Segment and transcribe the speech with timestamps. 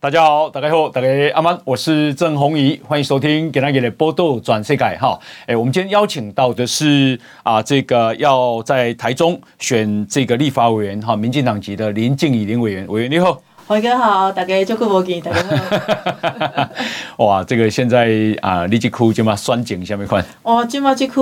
[0.00, 5.18] 大家好，大家好，大家阿曼，我是郑弘仪，欢迎收听《给大家的波多转世界》哈。
[5.46, 13.42] 哎，我们今天邀请到的是啊，这个要在台中选这个立法委员哈，民进党籍的林静怡林委员，委员你好。
[13.68, 16.68] 辉哥好，大家久不见，大家好。
[17.22, 18.08] 哇，这个现在
[18.40, 20.24] 啊，你这区这么选情什么款？
[20.42, 21.12] 哦，这么这区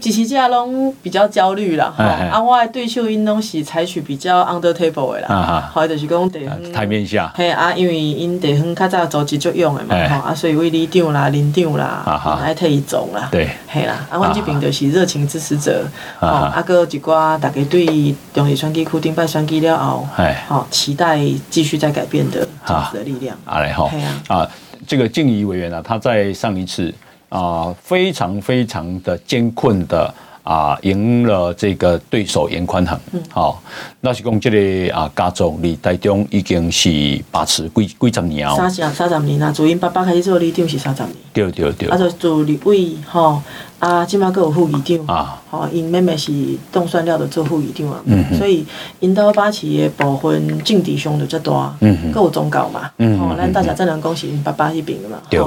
[0.00, 1.92] 支持者拢比较焦虑啦。
[1.94, 5.26] 哈，啊，我的对手因拢是采取比较 under table 的啦。
[5.28, 5.70] 啊哈。
[5.74, 7.30] 好，就是讲地方台面下。
[7.36, 13.28] 嘿啊，因为因地方较早组织作用的嘛，哈啊，所以为里长啦、林长啦，爱替伊种啦。
[13.30, 13.46] 对。
[13.68, 15.84] 嘿啦，啊，阮这边就是热情支持者。
[16.18, 16.50] 啊。
[16.56, 20.08] 啊，搁一寡大家对中立选举区顶摆选举了后，
[20.48, 22.00] 好期待继续在。
[22.00, 23.90] 改变的啊的力量啊，来哈
[24.28, 24.50] 啊，
[24.86, 26.90] 这个静怡委员啊，他在上一次
[27.28, 32.98] 啊，非常非常的艰困的啊，赢了这个对手严宽恒。
[33.12, 33.62] 嗯，好，
[34.00, 43.42] 那是讲这个啊，家族离台中已经是把持几几十年，三十三十年啊，从因爸爸开始做里长是三十年，对对对，啊，就做立委吼。
[43.80, 46.30] 啊，即马阁有副议长啊，吼，因妹妹是
[46.70, 48.62] 冻酸料的做副议长啊，嗯、所以
[48.98, 55.22] 因兜把持的部分政治上就较大，嗯阁有宗教嘛，吼、嗯，咱大家只能讲是因爸爸迄边的嘛，吼。
[55.30, 55.40] 对，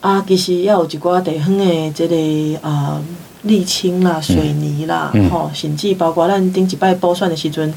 [0.00, 2.16] 啊，其实也有一寡地方的这个
[2.66, 2.98] 啊，
[3.46, 7.72] 沥青啦、水泥啦，吼、嗯，甚至包括咱顶一摆补选的时阵，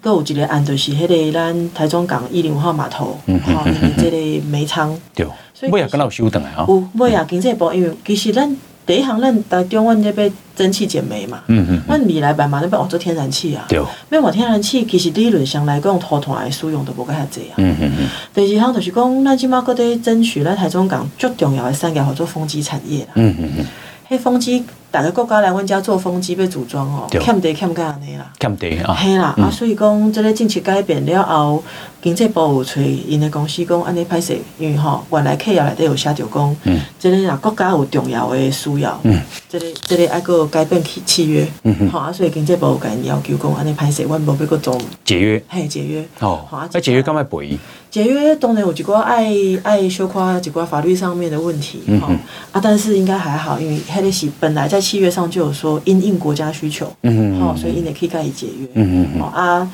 [0.00, 8.56] 阁有一个案就是迄个咱台中港一零五号码头，吼、为这个煤仓，对，所以尾也跟老修等来吼，有尾也经济部，因为其实咱。
[8.86, 13.78] 第一行，咱台中阮这边蒸汽减煤嘛，嗯嗯，阮未来办嘛，那边哦做天然气啊，对，
[14.10, 18.08] 要话天然气，其实理论上来讲，拖团的使用都无介遐济啊，嗯嗯嗯。
[18.34, 23.66] 第二行就是讲，咱即马搁在争取咱台中港最重要的产业，叫做风机产业啦，嗯嗯嗯，
[24.10, 24.64] 迄风机。
[24.90, 31.62] 大个国家来阮遮做风机要组装哦，欠地欠甲安尼啦，欠地啊，嘿啦，啊，所以讲即个政策改变了后，
[32.02, 47.56] 经济部有找因的公司讲安尼歹势，因为吼原来企业内底有写着讲，嗯，这个若国家有重要的需要，嗯，这个这个爱个改变契契约，嗯嗯，好啊，所以经济部有甲因要求讲安尼歹势，阮无要搁做解约，嘿，解约，哦，好啊，那解约干嘛赔？
[47.90, 49.34] 解约当然有一寡爱
[49.64, 52.08] 爱小夸一寡法律上面的问题，哈，
[52.52, 59.68] 啊，但是应该还好，因为迄个是本来在契约上就有说因应国家需求，嗯嗯，好，所以因也可以加以解约，嗯嗯，好啊，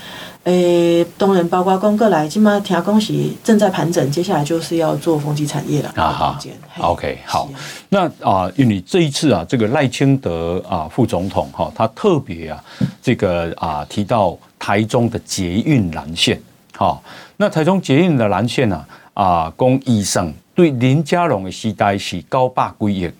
[0.44, 3.12] 诶，当然包括公过来，今嘛听讲是
[3.44, 7.50] 正在盘整，接下来就是要做风机产业了，啊好，OK，好，
[7.90, 12.64] 那啊，因为这一次啊，这个赖清德啊副总统哈，他特别啊，
[13.02, 16.40] 这个啊提到台中的捷运蓝线。
[16.78, 17.02] 好，
[17.38, 18.84] 那台中捷运的蓝线呢？
[19.12, 23.10] 啊，讲医生对林佳龙的时代是九百几亿，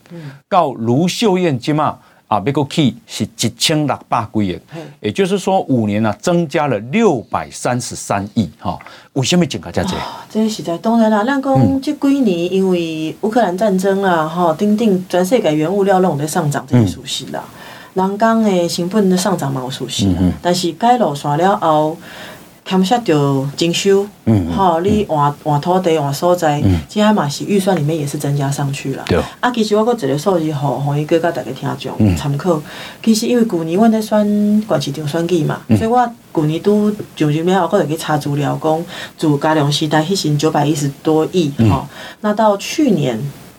[0.47, 4.59] 到卢秀燕即嘛啊，要个去是一千六百几亿，
[4.99, 8.47] 也就是说五年呢增加了六百三十三亿。
[8.59, 8.77] 哈，
[9.13, 9.99] 为什么增加这么多？
[10.29, 17.43] 这实在当然啦，咱讲这几年因为乌克兰战争啊，哈，等等全世界原物料拢在上涨，这是熟悉啦。
[17.95, 20.21] 人工的成本的上涨嘛，有熟悉啦。
[20.43, 21.97] 但是盖路线了后。
[22.67, 29.05] 欠下着征收，嗯，好，你换换土地换所在，这样嘛是预算里面也是增加上去了。
[29.07, 29.17] 对。
[29.39, 32.61] 啊，其实我搁一个数字，吼，吼伊个甲大家听众参考。
[33.01, 34.21] 其实因为旧年阮在选
[34.67, 38.85] 县市长选举嘛，所以我旧年拄上任了后，搁会去查资料，讲
[39.17, 41.87] 自嘉良时代迄时九百一十多亿，哈，
[42.19, 43.17] 那到去年。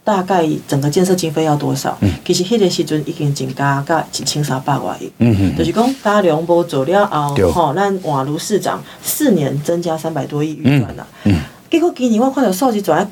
[0.09, 1.95] 大概整个建设经费要多少？
[2.01, 5.13] 嗯、其实迄个时阵已经增加到一千三百万亿。
[5.19, 11.07] 嗯嗯，就是讲嘉良无做了后，吼，咱换卢市长四年增加三百多亿预算啦。
[11.25, 11.35] 嗯，
[11.71, 13.07] 结果今年我看到数字转，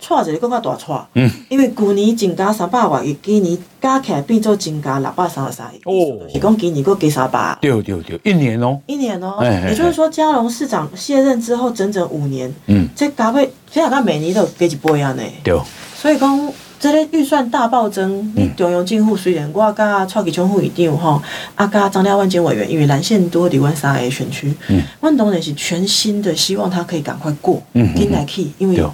[0.00, 1.06] 错一个更加大错。
[1.14, 5.78] 嗯，因为旧年增加三百万亿，今年加起来变做增加六百三十三亿。
[5.84, 7.56] 哦，就是讲今年佫加三百。
[7.60, 12.52] 对对对，一年哦，一年哦，也就是说嘉龙市长卸任之后整整五年。
[12.66, 15.22] 嗯，这加倍，这下他每年都加一倍啊呢。
[15.44, 15.56] 对。
[16.02, 21.22] 所以讲，这个预算大暴增，你中央政府虽然我甲蔡其昌副议长吼，
[21.54, 28.84] 啊甲张廖万坚委员，因为蓝线多离阮三个选区，嗯，阮当然是全新的希望他可以赶快过，嗯，紧来去，因为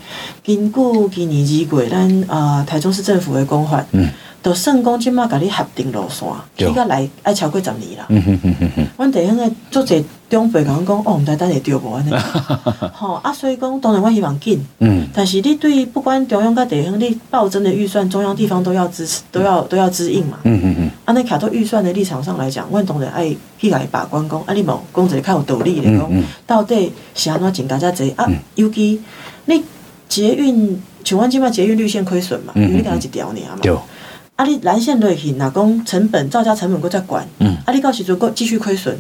[0.45, 4.11] 经过今年二月咱啊台中市政府的公法，嗯。
[4.49, 8.07] 就算讲即马甲你合定路线，去甲来爱超过十年啦。
[8.09, 8.87] 嗯哼哼哼哼。
[8.97, 12.11] 阮地方诶做者长辈甲阮讲，哦，毋知等会着无安尼。
[12.95, 14.59] 吼啊，所以讲当然我希望紧。
[14.79, 15.07] 嗯。
[15.13, 20.39] 但是你对不管中央甲地方，你暴增的预算，中央地方都要支持，都要都要支应嘛。
[20.45, 20.91] 嗯嗯嗯。
[21.05, 26.11] 安尼卡到预算的立场上来讲，阮当然爱去来把关讲，啊，你无讲一个较有道理的讲，
[26.47, 28.27] 到底是安怎增加遮济啊？
[28.55, 28.99] 尤其
[29.45, 29.63] 你
[30.09, 33.59] 捷运，像阮即马捷运绿线亏损嘛，因为你讲一条尔嘛。
[33.61, 33.77] 对。
[34.39, 34.45] 啊！
[34.47, 37.73] 你蓝线落去，若讲成本造价成本搁再管，嗯，啊！
[37.75, 38.97] 你到时阵搁继续亏损，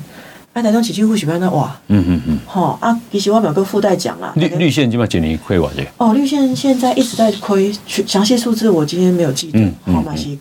[0.52, 0.60] 啊！
[0.60, 1.80] 台中市政府是安怎哇？
[1.86, 3.00] 嗯嗯嗯，吼啊！
[3.12, 5.82] 其实我有个附带讲啦，绿绿线今嘛一年亏完的？
[5.98, 10.36] 哦，绿线现在一直在亏，详细数字我今天没有记得，好嘛是，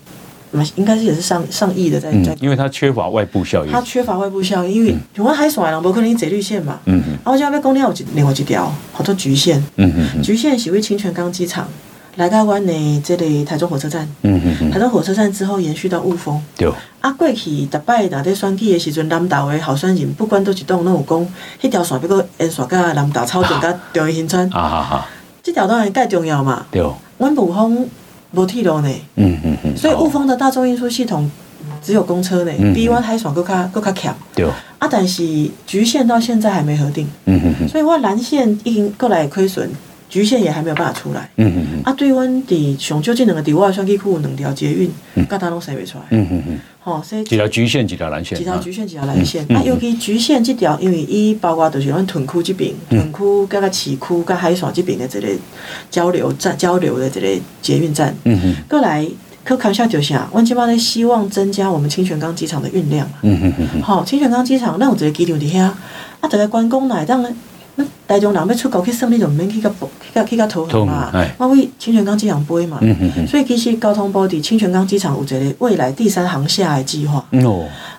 [0.50, 7.32] 嘛应该是也是上上亿的在在，因为它缺乏外部效应，它缺乏外部效应，因为台湾海线人不可能坐绿线嘛，嗯嗯，啊！
[7.32, 11.68] 我现在要讲了有一另外一条，好多局限，嗯嗯，局限是为清泉岗机场。
[12.18, 16.68] 来到湾内这里台中火车站，嗯嗯嗯，台中火车站之后延续到雾峰，对。
[17.00, 21.28] 啊，过去逐摆若在选举的时阵，南投的候选人不管倒一栋，拢有讲，
[21.62, 25.06] 迄条线要阁延续到南投超近甲中兴新村，啊哈哈。
[25.44, 26.84] 这条当然介重要嘛，对。
[27.20, 27.88] 阮雾峰
[28.32, 31.30] 无铁路呢，嗯嗯嗯，所以雾峰的大众运输系统
[31.84, 34.48] 只有公车呢，比阮海线搁较搁较强，对。
[34.80, 35.24] 啊，但是
[35.68, 39.70] 局限到现在还没核定，嗯嗯嗯，所以我蓝线已经过来亏损。
[40.10, 41.30] 橘线也还没有办法出来。
[41.36, 41.82] 嗯嗯嗯。
[41.84, 44.90] 啊，对阮伫上究竟两个地我选区区有两条捷运，
[45.28, 46.06] 甲他拢塞袂出来。
[46.12, 46.60] 嗯嗯嗯。
[46.80, 48.38] 吼，所以几条橘线，几条蓝线。
[48.38, 49.44] 几条橘线，几条蓝线。
[49.54, 55.28] 啊，尤其橘线这条，因为伊包括就是阮屯区这边，屯区甲个市区甲海线这边的这个
[55.92, 57.28] 交流站，交流的这个
[57.62, 58.16] 捷运站。
[58.24, 58.56] 嗯嗯。
[58.70, 59.06] 过来，
[59.44, 60.30] 可看下就啥？
[60.32, 63.06] 阮即摆咧希望增加我们清泉岗机场的运量。
[63.24, 63.82] 嗯嗯嗯。
[63.82, 65.76] 好，清泉岗机场，咱有一个机场伫遐，啊，
[66.24, 67.22] 一个观光来当。
[67.78, 71.10] 那台中人要出国去耍，你就唔免去甲去甲去甲桃园嘛。
[71.38, 72.80] 我为清泉港机场飞嘛，
[73.28, 77.24] 所以其实交通部伫清泉港机场有一个未来第三航厦的计划。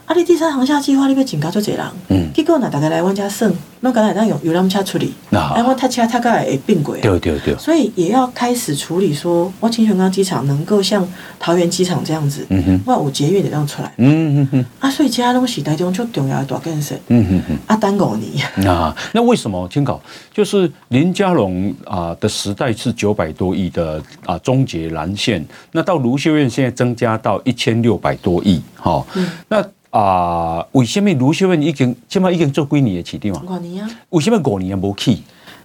[0.08, 0.14] 啊！
[0.16, 3.46] 你第三航厦计划，你要增加做侪人，嗯，结果呢，大家来阮家耍，
[3.80, 11.06] 那刚才咱用游览车处理，哎，我搭车搭个会并轨，对对对，所以也要开始处理，说我清泉岗机场能够像
[11.38, 19.68] 桃园机场这样子，嗯哼，我有捷运的这样出来，嗯嗯嗯，啊，所以其他东西台中就重要的大建设，嗯哼哼，啊，等五年啊，那为什么？
[19.68, 20.00] 清稿
[20.32, 29.62] 就是林佳龙啊的时代是九百多亿的啊终结蓝线，那到卢秀燕现在增加到一千六百多亿，哈，嗯，那。
[29.98, 33.42] 啊，为什么卢秀燕已经起码已经做几年的市长啊？
[33.48, 33.90] 五年啊。
[34.10, 35.18] 为什么五年也无去？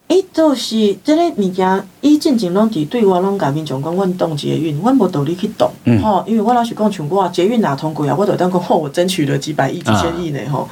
[0.07, 5.69] 伊，就是这个物件，伊进前拢伫对我拢甲民众讲，阮动捷运，阮无道理去动，
[6.01, 10.67] 吼、嗯，因为我老实讲，像我捷运也通过啊，我就当讲，吼，我争取了几百亿、几千亿呢，吼、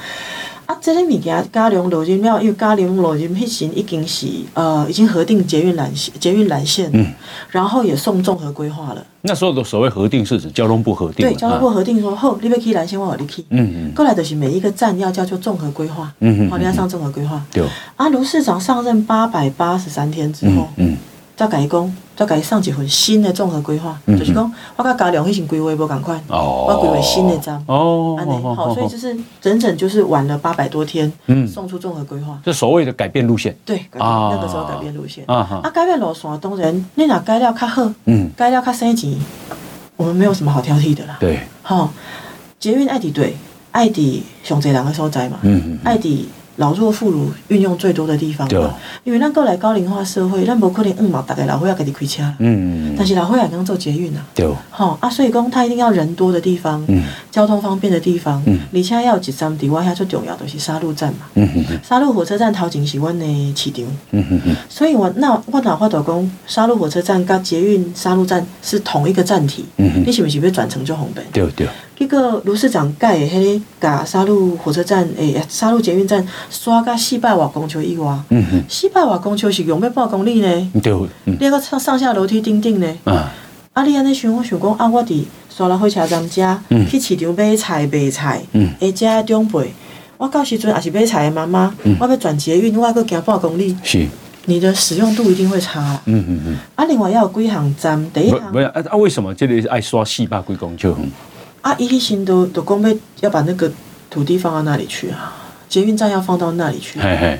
[0.66, 0.72] 啊。
[0.72, 7.06] 啊，这个物件嘉陵路线了，因为嘉陵路线迄时已经是呃已经核定捷运蓝线，捷运蓝线，嗯，
[7.50, 9.04] 然后也送综合规划了。
[9.22, 17.64] 那时候的所谓核定是指交通部核定，对，交通部核定说，好，你要去蓝线，我让你去，嗯嗯，过来就是每一个站要叫做综合规划，嗯嗯，好，你要上综合规划，对。
[17.96, 20.96] 啊，卢市长上任八百八十三天之后，嗯。
[21.34, 39.18] 再改工，再改送一份新的综合规划，嗯、就是讲我甲嘉良迄阵规划无共款，哦、我规划新的站，哦，安尼好，所以就是整整就是晚了八百多天，嗯，送出综合规划，这所谓的改变路线，对，改变那个时候改变路线，啊，啊，改变路线当然，你若改了较好，嗯，改了较省钱，
[39.96, 41.90] 我们没有什么好挑剔的啦，对，好，
[42.60, 43.34] 捷运爱迪对，
[43.72, 46.28] 爱迪上济人的所在嘛，嗯嗯，爱迪。
[46.56, 63.24] 老弱妇孺运用最多的地方嘛，因为咱过来高龄化社会，咱无可能嗯嘛，大概老岁仔家己开车，嗯，但是老岁仔也能做捷运啊，对，好啊，所以讲他一定要人多的地方，嗯，交通方便的地方，嗯，而且要有一站地外遐最重要就是沙鹿站嘛，嗯嗯嗯，沙鹿火车站头前是阮的
[63.56, 71.26] 市场，嗯嗯嗯，所以我那我哪话都讲，沙鹿火车站跟捷运沙鹿站是同一个站体，嗯嗯，你是不是要转乘就方便？
[71.32, 71.66] 对对。
[72.02, 80.92] 这个卢市长盖的迄个甲沙鹿火车站诶，沙鹿捷运站刷甲四百外公尺以外，嗯哼，四百外公尺是用要半公里呢，对，
[81.24, 83.32] 你个上上下楼梯顶顶呢，啊，
[83.72, 89.72] 啊，你安尼想，我想讲啊，我伫沙鹿火车站家去市场买菜买菜，嗯，诶，家长辈，
[90.16, 94.04] 我到时阵也是买菜的妈妈，我要转捷运，我还要行半公里，是，
[94.46, 100.92] 你的使用度一定会差，嗯嗯嗯，啊，另外要有几项站，第一项，不是啊啊，为什么这里爱刷四百几公尺？
[101.62, 103.70] 啊，一心都都讲要要把那个
[104.10, 105.32] 土地放到那里去啊，
[105.68, 107.00] 捷运站要放到那里去。
[107.00, 107.38] 嘿嘿，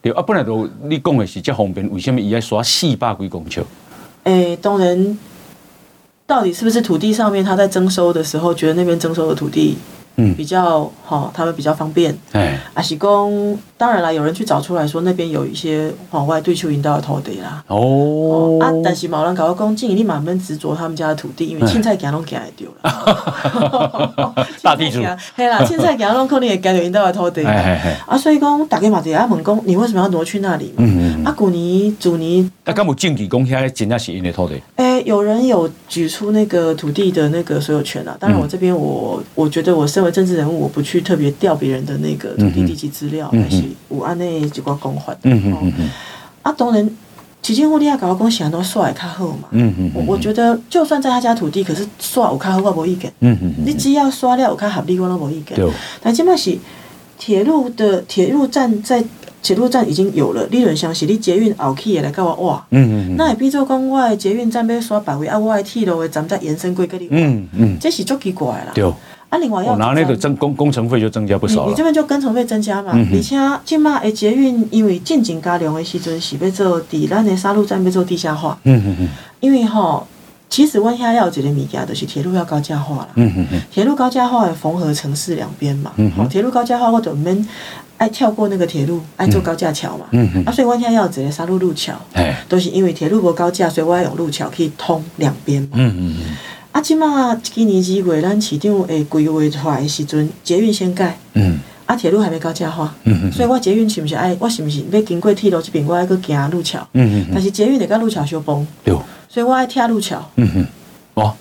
[0.00, 3.62] 对啊，本来都你讲的是这方便，为什么伊要刷四百几公尺？
[4.22, 5.18] 诶、欸，当然，
[6.26, 9.76] 到底是不是土地上面他在征收的时候，觉得那边征收的土地
[10.16, 12.16] 嗯，比较好，他们比较方便。
[12.32, 17.62] 哎，阿是公，当然啦，有人去找出来说那边有一些往外对丘引道的土地啦。
[17.68, 24.44] 哦，啊，但是冇人搞到讲，建议你满门执着他们家的土地，因为凊彩行拢行会丢了。
[24.62, 25.00] 大地主，
[25.34, 27.44] 嘿啦， 凊彩行拢可能会行到引道的土地。
[27.44, 30.72] 啊，所以讲大家嘛，就阿问讲，你为什么要挪去那里？
[30.78, 31.24] 嗯嗯。
[31.24, 34.54] 啊，古尼、祖尼，啊，敢有证据讲遐真正是因的土地？
[34.76, 38.16] 诶，有人有举出那个土地的那个所有权啊。
[38.18, 45.16] 当然，我这边我我觉得我身为政治人物，我不去特别调别人的那个土地地籍资料，但是我按那几挂公法。
[45.22, 45.90] 嗯嗯嗯嗯。
[46.42, 46.90] 啊，当然，
[47.40, 49.48] 起建户你要搞个公喜，很多刷也卡好嘛。
[49.52, 49.92] 嗯嗯。
[49.94, 53.12] 我我觉得，就算在他家土地，可是刷有卡好，我无意见。
[53.20, 53.54] 嗯嗯。
[53.64, 55.56] 你只要刷了有卡合理，我都无意见。
[55.56, 55.70] 对。
[56.02, 56.58] 但起码是
[57.18, 59.04] 铁路的铁路站在。
[59.42, 68.72] 铁路站已经有了，你联想是你捷运后起也来跟我哇，嗯嗯嗯，那也比如讲我的捷运站要刷百位啊，我的铁路的站再延伸过去，嗯嗯，这是足奇怪啦。
[68.74, 68.82] 对，
[69.28, 71.68] 啊，另外要拿那个增工工程费就增加不少了。
[71.68, 79.08] 你这边就工程费增加嘛，而且即嘛的捷运因为进境加量的时阵是要做地，咱的沙鹿站要做地下化，嗯嗯嗯，
[79.38, 80.04] 因为吼，
[80.48, 85.92] 其实我现在要一个物件，就是铁路要高架化了，嗯嗯嗯，铁路高架化的缝合城市两边嘛，
[86.30, 87.48] 铁路高架化或者我们。
[87.98, 90.04] 爱跳过那个铁路，爱坐高架桥嘛。
[90.10, 90.44] 嗯嗯。
[90.44, 95.68] 啊，所以我现在要一个沙鹿路桥，哎，都是因为铁路无高架，所以我要用路桥去通两边嘛。
[95.72, 96.36] 嗯嗯嗯。
[96.72, 101.16] 啊，即马今年二月，咱市长会规划出来的时阵，捷运先盖。
[101.32, 101.58] 嗯。
[101.86, 102.94] 啊，铁路还没高架化。
[103.04, 103.32] 嗯嗯。
[103.32, 104.36] 所以我捷运是不是爱？
[104.38, 106.86] 我是不是要经过铁路这边，我爱去行路桥？
[106.92, 107.26] 嗯嗯。
[107.32, 108.66] 但是捷运得跟路桥相碰。
[108.84, 108.94] 对。
[109.36, 110.16] 所以我爱跳路桥。
[110.36, 110.66] 嗯哼。
[111.12, 111.34] 哦。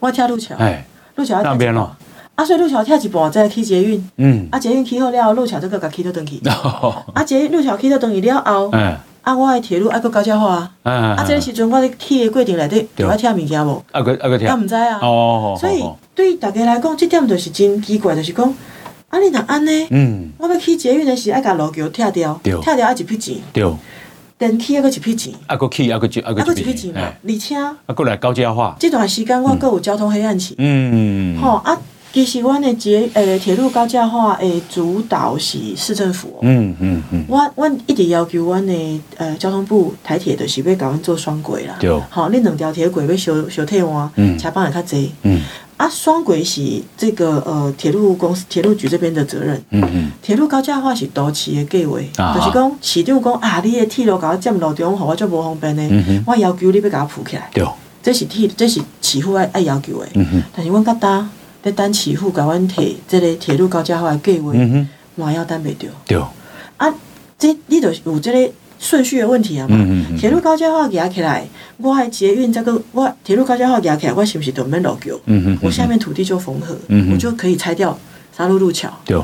[0.00, 0.54] 我爱跳路桥。
[0.56, 0.82] 哎。
[1.16, 1.94] 路桥要那边咯。
[2.34, 6.40] 啊，所以路桥跳一半再去捷运，嗯，啊捷运起好了，路桥这个甲起倒转去，
[7.12, 13.84] 啊捷运路桥起倒转去了后，嗯，啊我的铁路爱搁高架化啊，啊这个时阵我咧起的过程内底有爱跳物件无？
[13.92, 18.48] 啊个啊个跳，啊毋知啊，哦，所以对大家来讲，这点就是真奇怪，就是讲，
[19.10, 19.86] 啊你若安尼？
[19.90, 23.62] 嗯，我要去捷运的时爱甲路桥拆掉，拆掉爱一笔钱，对，
[24.42, 31.78] 电梯还搁一笔钱，啊搁起啊搁一啊搁一笔钱嘛，而且啊过来高架化，这段时间我搁有交通黑暗期，嗯，吼啊。
[32.12, 36.38] 其实，阮的捷诶铁路高架化诶主导是市政府。
[36.42, 37.24] 嗯嗯嗯。
[37.26, 41.74] 我我一直要求阮的呃交通部台铁的是要甲阮做双轨啦。
[41.80, 41.90] 对。
[42.10, 45.10] 好，恁两条铁轨要修修替换，嗯，车帮也较济。
[45.22, 45.40] 嗯。
[45.82, 49.60] 啊，双轨是这个呃铁路公司铁路局这边的责任。
[49.70, 50.12] 嗯嗯。
[50.22, 56.22] 铁路高架化是都市的计划，就是讲市长讲啊，你的铁路搞我占路中，互我就无方便呢。
[56.24, 57.50] 我要求你要甲我铺起来。
[57.52, 57.66] 对。
[58.00, 60.08] 这是铁，这是市府爱爱要求的。
[60.14, 60.42] 嗯哼。
[60.54, 61.28] 但是阮较大。
[61.64, 64.52] 在等市府甲阮提这个铁路高架化的计划，
[65.16, 65.88] 我要等袂着。
[66.06, 66.22] 对。
[66.76, 66.94] 啊，
[67.36, 69.78] 这你就有这个顺序的问题啊嘛。
[70.18, 71.46] 铁路高架化压起来，
[71.78, 75.18] 我还捷运这个，我铁路高架化压起来，我是不是就免落桥？
[75.62, 76.76] 我下面土地就缝合，
[77.12, 77.96] 我就可以拆掉
[78.36, 78.92] 沙鹿路桥。
[79.04, 79.16] 对。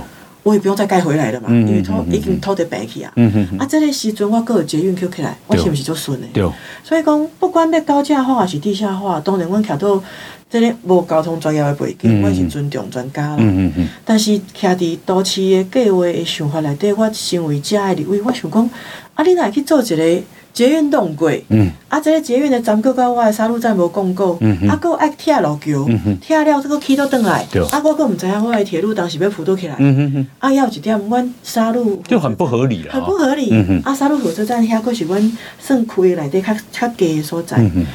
[0.49, 3.12] 我也不用再盖回来了嘛，因为土已经土地白去啊。
[3.59, 6.26] 啊，这个时阵我搁有捷运搁起来，我是不是就顺了？
[6.33, 6.49] 对。
[6.83, 10.02] 所以讲，不管要高架化还是地下化，当然阮徛到。
[10.50, 13.37] 这里无交通专业的背景，我是尊重专家啦。
[13.38, 18.71] 嗯嗯嗯、但是徛伫都市的计划的想法内底，我身为遮的立位，我想讲，
[19.12, 20.23] 啊，你若去做一个
[20.58, 25.86] 捷运动过，嗯、啊，这个捷运的站搁甲我的沙鹿站无共构，嗯、啊，搁爱拆路桥，
[26.20, 27.64] 拆、嗯、了这个起倒转来，对。
[27.68, 33.50] 啊，我搁毋知影我的铁路当时要铺倒起来，嗯嗯嗯、啊，要一点，阮沙鹿就很不合理了，很不合理。
[33.52, 37.62] 嗯嗯、啊，沙鹿火车站遐搁是阮算区内底较较低的所在。
[37.62, 37.86] 雨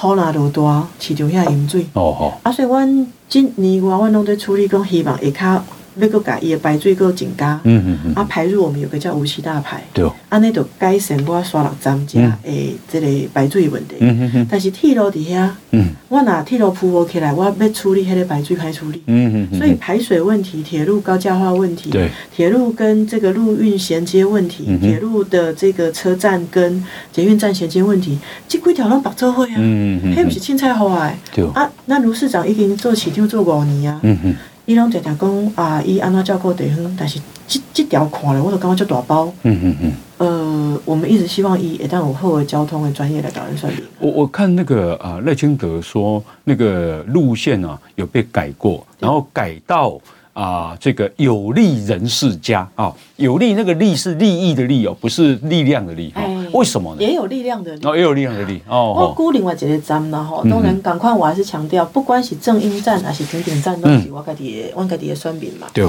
[0.00, 1.84] 若落大，市场遐淹水。
[1.94, 2.34] 哦吼。
[2.44, 5.60] 啊，所以阮今年我阮拢在处理，讲希望下骹。
[5.96, 26.82] 要搁改伊的排水搁增加，嗯嗯嗯，啊排入我们有个叫无锡大排，对，安尼就改善我刷六站家诶，这个排水问题，嗯嗯嗯，但是铁路伫遐，嗯，我若铁路铺好起来，我要处理迄个排水歹处理，嗯嗯，所以排水问题、铁路高架化问题，对，铁路跟这个陆运衔接问题，铁路的这个车站跟
[27.12, 28.18] 捷运站衔接问题，
[28.48, 34.34] 这几条拢白做伙啊，嗯嗯，迄毋是凊彩好啊，对，啊，那卢市长已经做市长做五年啊，嗯嗯。
[34.66, 39.32] 伊拢常常讲啊，伊安怎照顾地方，但是这这条看了，我都感觉足大包。
[39.42, 39.92] 嗯嗯嗯。
[40.18, 43.82] 呃，我们一直希望伊一旦有好的交通的专业来搞人算命。
[43.98, 49.98] 我我看那个啊赖清德说，那个路线啊有被改过，然后改到。
[50.34, 56.22] 啊，这个有利人士家啊，有利那个利是利益的利哦，不是力量的力哈。
[56.52, 57.02] 为什么呢？
[57.02, 58.94] 也有力量的力哦，也有力量的力哦。
[58.96, 65.66] 我估另外一个站呢吼，当然赶快，我还是强调，不管是正音站还是终点站，都是我家己的，我家己的选民嘛。
[65.72, 65.88] 对。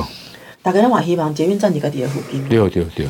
[0.61, 2.47] 大家都话希望捷运站是家己的附近。
[2.47, 3.07] 对对对。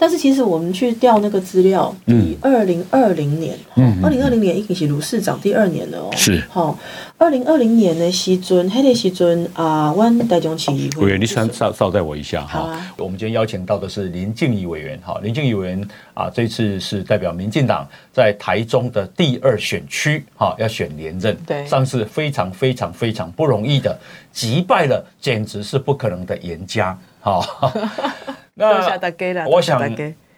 [0.00, 3.54] 但是其实我们去调那个资料，以二零二零年，
[4.02, 6.08] 二零二零年已经是卢市长第二年了哦。
[6.16, 6.78] 是，好，
[7.18, 11.04] 二零二零年的时阵，那个时尊啊，我们台中市议会。
[11.04, 12.60] 委员，你稍稍稍待我一下哈。
[12.60, 21.36] 啊、我们今天邀请到的是林静怡委员，哈，林静怡委员啊，这次是代表民进党在台中的第二选区，哈，要选连任。
[21.46, 23.98] 对，上次非常非常非常不容易的
[24.32, 27.72] 击败了，简直是不可能的严家，哈。
[28.54, 29.80] 那我想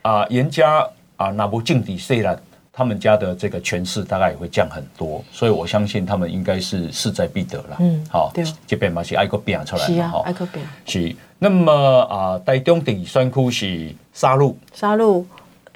[0.03, 0.87] 啊，颜家
[1.17, 2.41] 啊，那不劲敌虽然
[2.73, 7.77] 他们家的这个权势大概也会降很多，所以我相信他们应该是势在必得了。
[7.81, 8.33] 嗯，好，
[8.67, 11.15] 这边嘛是爱个变出来是啊，爱个变是。
[11.39, 11.73] 那么
[12.03, 15.27] 啊，台中第三区是沙鹿、沙鹿、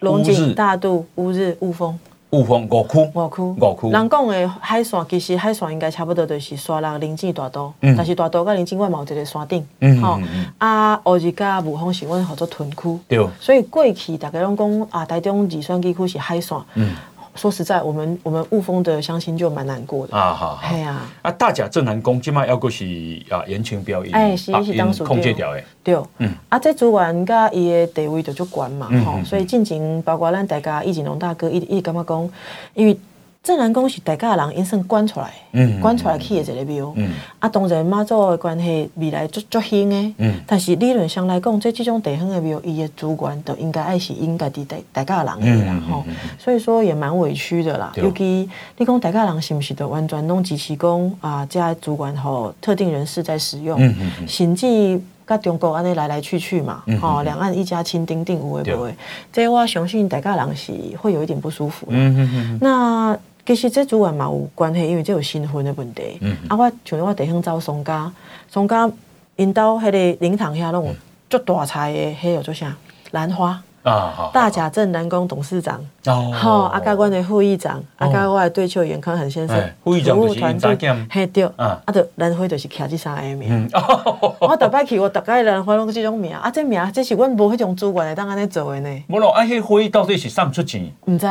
[0.01, 1.99] 龙井、大肚、乌日、雾峰。
[2.37, 3.91] 雾峰五区，五区，五区。
[3.91, 9.67] 人讲的海线，其实海线应该差不多就是沙人、林井、大道，但是大道跟林井我嘛有一个山顶，
[10.03, 10.21] 吼。
[10.59, 13.27] 啊，乌日甲五峰是阮合作屯区，对。
[13.41, 16.59] 所以过去大家拢讲啊，台中二选区区是海线。
[16.75, 16.95] 嗯。
[17.37, 20.17] 说实在，我们我们雾峰的乡亲就蛮难过的。
[20.17, 20.59] 啊好。
[20.63, 21.03] 哎呀。
[21.23, 22.85] 啊，大甲正南宫今麦要过是
[23.31, 25.63] 啊言情表演，哎，是是当属控制掉的。
[25.85, 25.97] 对。
[26.19, 26.33] 嗯。
[26.49, 32.31] 啊，这主管甲伊的地位就足悬嘛，吼，所以进前包括咱大家易景龙大哥一一感觉讲，
[32.75, 32.99] 因为。
[33.47, 46.03] 镇澜宫是大家人因算关出来，嗯，关出来去的一个庙，嗯，啊，当然妈祖的关系未来足足兴的，嗯，但是理论上来讲，在这种地方的庙，伊的主管都应该爱是应该伫大大家人的啦，吼，
[46.37, 47.93] 所以说也蛮委屈的啦。
[47.95, 51.47] 尤其你讲大家人是不是都完全拢支持讲啊？
[51.49, 53.81] 这主管吼特定人士在使用，
[54.27, 58.97] 甚至甲中国安尼来来去去嘛，吼，两岸一家亲，丁丁有诶无诶，
[59.33, 61.87] 这我相信大家人是会有一点不舒服。
[61.91, 63.17] 嗯嗯嗯，那。
[63.47, 66.19] 其实这主管嘛有关系，因为这有新婚的问题。
[66.21, 68.13] 嗯、啊，我像我地方走松家，
[68.51, 68.91] 松家
[69.37, 70.95] 因兜迄个灵堂下拢有
[71.31, 72.77] 足大菜的，迄个做啥
[73.13, 74.31] 兰花啊？
[74.33, 83.71] 大甲镇南宫董事长哦，好，阿甲阮的副议长，阿甲我的对手严康恒先生，副议长就是因查检，嘿对，啊，啊，着兰花就是徛这三个名。
[84.41, 89.03] 我逐摆去，我大概兰花拢这种名，啊，这名这是阮无迄种主管会当安尼做的呢。
[89.09, 90.91] 无咯，啊，迄花到底是送出钱？
[91.05, 91.27] 毋知。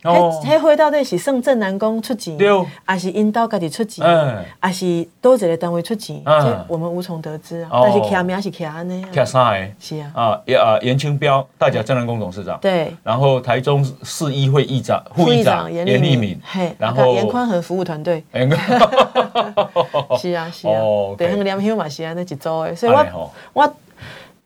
[0.00, 2.38] 迄迄回到底是算正南宫出钱，
[2.84, 4.06] 还是因兜家己出钱，
[4.60, 6.22] 还是多一个单位出钱？
[6.24, 7.80] 这我们无从得知啊。
[7.82, 9.04] 但是徛名是徛安尼。
[9.12, 9.66] 徛啥个？
[9.80, 10.12] 是啊。
[10.14, 12.56] 啊，啊，严清标，大甲正南宫董事长。
[12.60, 12.94] 对。
[13.02, 16.40] 然后台中市议会议长、副议长严立敏。
[16.44, 16.72] 嘿。
[16.78, 18.24] 然后严宽和服务团队。
[20.20, 20.80] 是啊 是啊。
[21.18, 23.74] 地方联休嘛是安尼一组的，所以我我。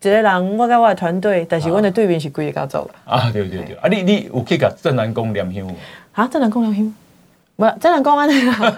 [0.08, 5.66] 一个人，我甲我的团队，但是阮的对面是规个家族啊，对对对，啊，你你有去甲正南宫念香？
[6.12, 6.94] 啊，镇澜宫念香。
[7.62, 8.74] 不，镇澜宫安尼 啦。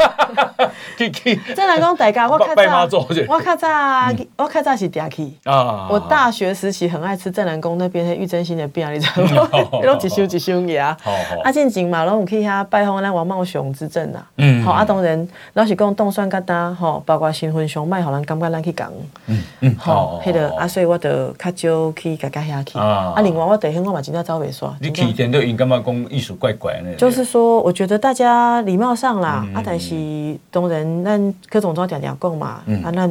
[0.99, 1.35] 去去。
[1.55, 2.85] 镇澜宫大家，我较早，
[3.27, 5.33] 我较早，我较早是常去。
[5.44, 5.88] 啊。
[5.90, 9.49] 我大学时期很爱吃正南宫那边的玉珍心的饼，你知道吗？
[9.83, 10.94] 拢一箱一箱个啊。
[11.03, 11.40] 好好。
[11.42, 14.23] 啊，进前嘛，拢有去遐拜访咱王茂雄之镇呐。
[14.37, 14.62] 嗯。
[14.62, 18.92] 好，啊，当然，老是讲冻蒜疙瘩，吼，包括新婚上卖，互人感觉咱去讲。
[19.29, 19.75] 嗯嗯。
[19.79, 22.79] 好，迄个啊，所以我就较少去家家遐去。
[22.79, 23.14] 啊。
[23.16, 24.70] 啊，另外我地方我嘛真正走袂煞。
[24.79, 26.94] 你去点都因感觉讲艺术怪怪呢？
[26.99, 28.61] 就是说，我觉得大家。
[28.74, 33.08] 礼貌上啦，啊，但是当然，咱柯总统常常讲嘛，啊，咱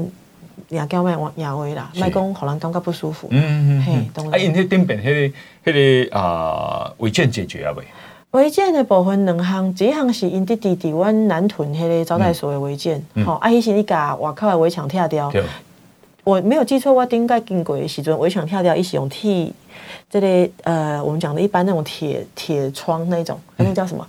[0.67, 3.29] 也叫卖话话啦，卖讲互人感觉不舒服。
[3.31, 4.33] 嗯嗯嘿，当然。
[4.33, 5.31] 啊，因迄顶边迄
[5.63, 7.85] 个迄个啊违建解决啊未？
[8.31, 15.31] 违建的部分两项，一项是因伫伫伫阮南屯迄个招待所的违建，吼，啊，迄是你甲外口的围墙拆掉。
[16.25, 19.49] 我没有记错，我顶个经过的时阵，围墙拆掉，伊是用铁，
[20.09, 24.05] 这个呃，我们讲的一般那种铁铁窗那种，那叫什么？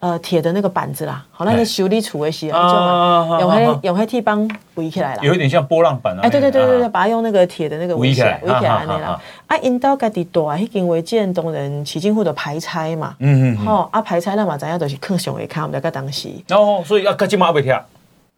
[0.00, 6.20] 呃，铁的那个板子啦，好，那个修理处的时候，就用黑用黑铁帮围起来了，有一点像波浪板啊。
[6.22, 9.20] 哎，对对对对对，把它用那个铁的那个围起来，围起来那啦。
[9.48, 13.16] 啊，因到家己大，迄间违建当然起进户的排拆嘛。
[13.18, 13.56] 嗯嗯。
[13.66, 16.28] 好，啊排拆那嘛，知影都是看上会看，唔得个当时。
[16.50, 17.76] 哦，所以啊，家己嘛未听。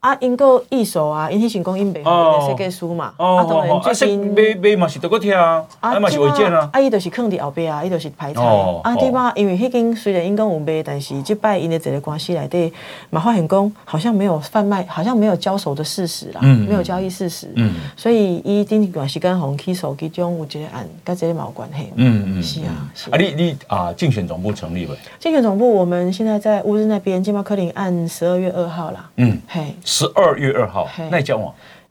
[0.00, 8.42] 啊，因个艺术啊，因迄成功因背后的设计师嘛，啊，当然最近买买嘛是得个听啊，啊嘛是违建啊，啊，伊就是囥伫后壁啊，伊就是排查，
[8.82, 12.72] 啊，对嘛，因为迄间虽然因讲有卖，但是即摆因的一个关系内底
[13.10, 17.48] 嘛发现讲好像没有贩卖，好像没有交手的事实啦，没有交易事实，
[17.94, 24.96] 所以伊顶段时间红起手机中有一个案，甲这个嘛有关系，嗯嗯，是啊，啊，你你啊，竞选总部成立未？
[25.18, 29.74] 竞选总部我们现在在乌日那边，金茂科林案十二月二号啦，嗯，嘿。
[29.90, 31.36] 十二月二号，那你讲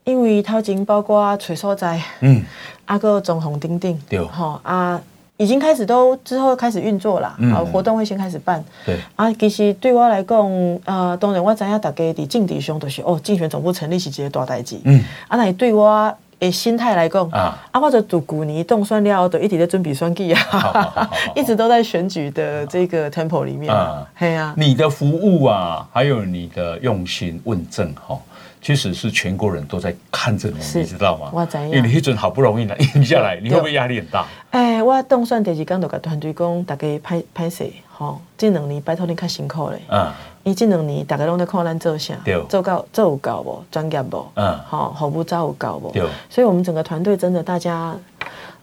[0.05, 2.41] 因为头前包括找所在，嗯，
[2.85, 4.99] 啊个总红丁丁，对，好啊，
[5.35, 10.49] 已经开始都之后开始运作啦，嗯，活动会先开始办，对，啊，其实对我来讲，
[10.85, 16.15] 呃，当然我知影大家伫政治上都是哦，竞选总部成立是一个大代志，嗯，啊，那对我。
[16.39, 24.07] 诶心态来讲啊，啊，或者读古尼动算料，都一直在准备选举啊，一直都在选举的这个 temple 里面啊。
[24.15, 28.17] 嘿啊，你的服务啊，还有你的用心问政哈。
[28.61, 31.29] 其实是全国人都在看着你，你知道吗？
[31.31, 34.25] 我知，因为你一准好不容易呢赢下来，你会不会压力很大？
[34.51, 39.81] 哎，我当选第二天就跟团队讲，大家拍拍摄，吼，这两年拜托你较辛苦嘞。
[39.89, 40.11] 嗯。
[40.49, 42.15] 因为这两年大家拢在看咱做啥，
[42.49, 44.25] 做到做有够无，专业无？
[44.33, 44.59] 嗯。
[44.65, 45.91] 好，服务做有够无？
[45.91, 46.01] 对。
[46.27, 47.95] 所以我们整个团队真的大家。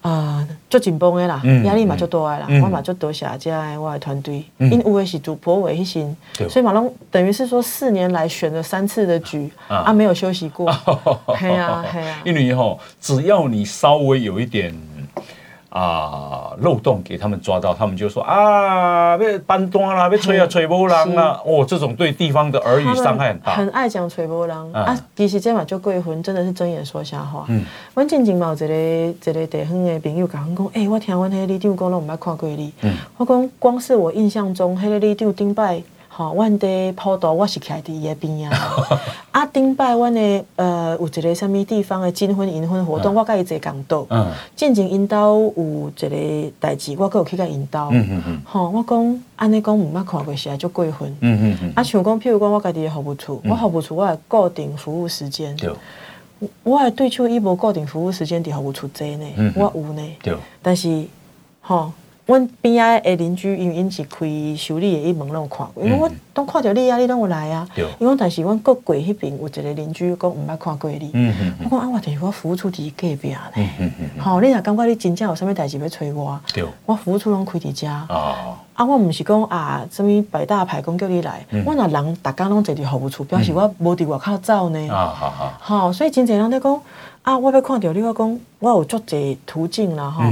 [0.03, 6.17] 啊，足紧绷的啦，压力嘛足大的啦，嗯、我嘛足多谢这我的团队，嗯、因为是主播为迄心，
[6.49, 10.71] 所以马龙等于是说四年来选了三次的局啊，啊，没有休息过，
[11.27, 14.73] 嘿啊嘿啊，因为吼，只要你稍微有一点。
[15.77, 23.55] 啊，漏洞给他们抓到，他们就说啊，被搬端啦，被吹啊吹波浪啦，哦，这种对地方的耳语伤害很大。
[23.55, 27.45] 很爱讲吹波浪啊，其实这嘛就过分，真的是睁眼说瞎话。
[27.49, 27.63] 嗯，
[27.93, 32.73] 我之前嘛有一个一个地方的朋友讲讲，哎，我听阮迄个里长讲，拢唔捌看过你。
[32.81, 35.83] 嗯，我讲光是我印象中，迄个里长顶摆。
[36.17, 38.59] 好，阮伫普渡我是徛伫伊个边啊。
[39.33, 44.07] 啊，顶摆阮的呃有一个什物地方的金婚银婚活动，我甲伊坐共岛。
[44.09, 44.33] 嗯。
[44.57, 47.91] 进前因兜有一个代志，我阁有去甲因兜。
[47.93, 48.43] 嗯嗯嗯。
[48.47, 51.15] 吼，我讲安尼讲毋捌看过，是啊足过分。
[51.21, 51.73] 嗯嗯嗯。
[51.77, 55.55] 啊，像讲譬如讲，我家己的服务处，我服务处我固定服务时间。
[55.57, 55.71] 对。
[56.63, 60.03] 我的对手伊无固定服务时间伫服务处坐呢，我有呢。
[60.23, 60.35] 对。
[60.63, 61.05] 但是，
[61.61, 61.93] 吼。
[62.27, 67.67] 阮边仔的邻居，因为因是开修理的，伊门拢有看过，因为我都看着你啊，你拢有来啊。
[68.01, 71.13] 因为但是阮过过迄边有一个邻居讲毋捌看过你。
[71.65, 73.39] 我讲啊，我就是我服务处伫隔壁咧。
[74.19, 76.39] 好，你若感觉你真正有啥物代志要催我，
[76.85, 77.87] 我服务处拢开伫遮。
[77.87, 84.89] 啊，我毋是讲啊，什物百大牌讲叫你来，我若人逐工拢坐伫服务处，表示我无伫外口走呢。
[85.61, 86.81] 好，所以真侪人在讲。
[87.27, 87.37] 啊！
[87.37, 90.23] 我要看到你，我讲我有足侪途径啦，吼，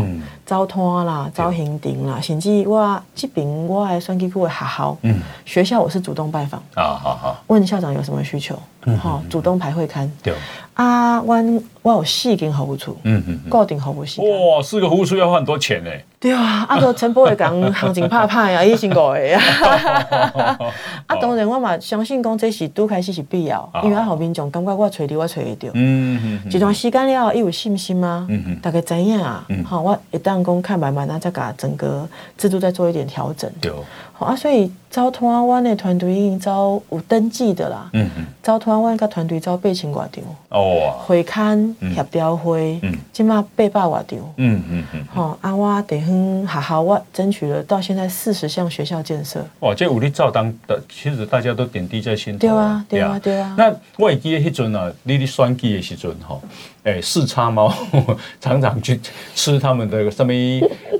[0.46, 4.96] 走摊啦，走行程啦，甚至我这边我还选举区的学校，
[5.44, 8.56] 学校我是主动拜访，啊好好，问校长有什么需求，
[9.02, 10.32] 好，主动排会刊，对，
[10.74, 11.34] 啊，我
[11.84, 15.90] 我有四间服务处，嗯嗯，固定服务时间，哇，四个服务处要花很多钱呢。
[16.18, 19.38] 对啊，啊，个陈波会讲行情怕怕呀，伊辛苦的呀，
[21.06, 28.26] 啊，当然我嘛相信讲这是拄开始是必要，因为后面种感觉我找你我找得到，嗯嗯，一段时间了，伊有信心吗？
[28.30, 33.70] 嗯嗯，大概知影啊，好，我一旦讲看慢慢啊，再甲整个制度再做一点调整，对，
[34.14, 46.08] 好啊，所以招通啊，我的团队已经招有登记的啦，嗯嗯，招通啊，我个团队招八千外张，哦，会刊协调会，嗯，起码八百外张，嗯嗯嗯，好，啊，我地方。
[46.08, 49.44] 嗯，好好，我争取了到现在四十项学校建设。
[49.60, 52.38] 哇，这武力照当的，其实大家都点滴在心头。
[52.38, 53.54] 对啊，对啊，对啊。
[53.56, 56.38] 那我记得迄阵啊，你的选举的时阵哈，
[56.84, 57.72] 哎，四叉猫
[58.40, 59.00] 常常去
[59.34, 60.32] 吃他们的什么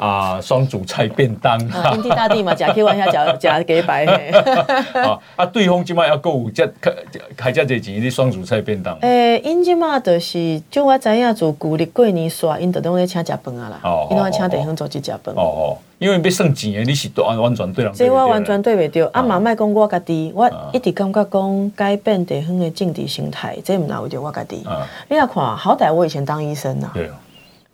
[0.00, 1.58] 啊双主菜便当。
[1.58, 4.04] 天地大地嘛，假 Q 玩笑，假假给白。
[4.06, 6.92] 啊啊，对方今嘛要购物，这开
[7.36, 8.96] 开这这钱的双主菜便当。
[9.00, 13.80] 诶，因今嘛就是就我知影，做旧历过年煞，因都拢咧请食饭啊啦。
[13.84, 14.08] 哦。
[14.10, 15.00] 因为请地方做这。
[15.12, 17.92] 哦哦，因为要算钱的，你是完完全对人。
[17.94, 19.08] 这我完全对袂着。
[19.12, 24.64] 啊，嘛莫讲我家己，我一直感觉讲改变地方的政治生态，这毋若有着我家己。
[25.08, 26.90] 你若看，好歹我以前当医生呐。
[26.92, 27.08] 对。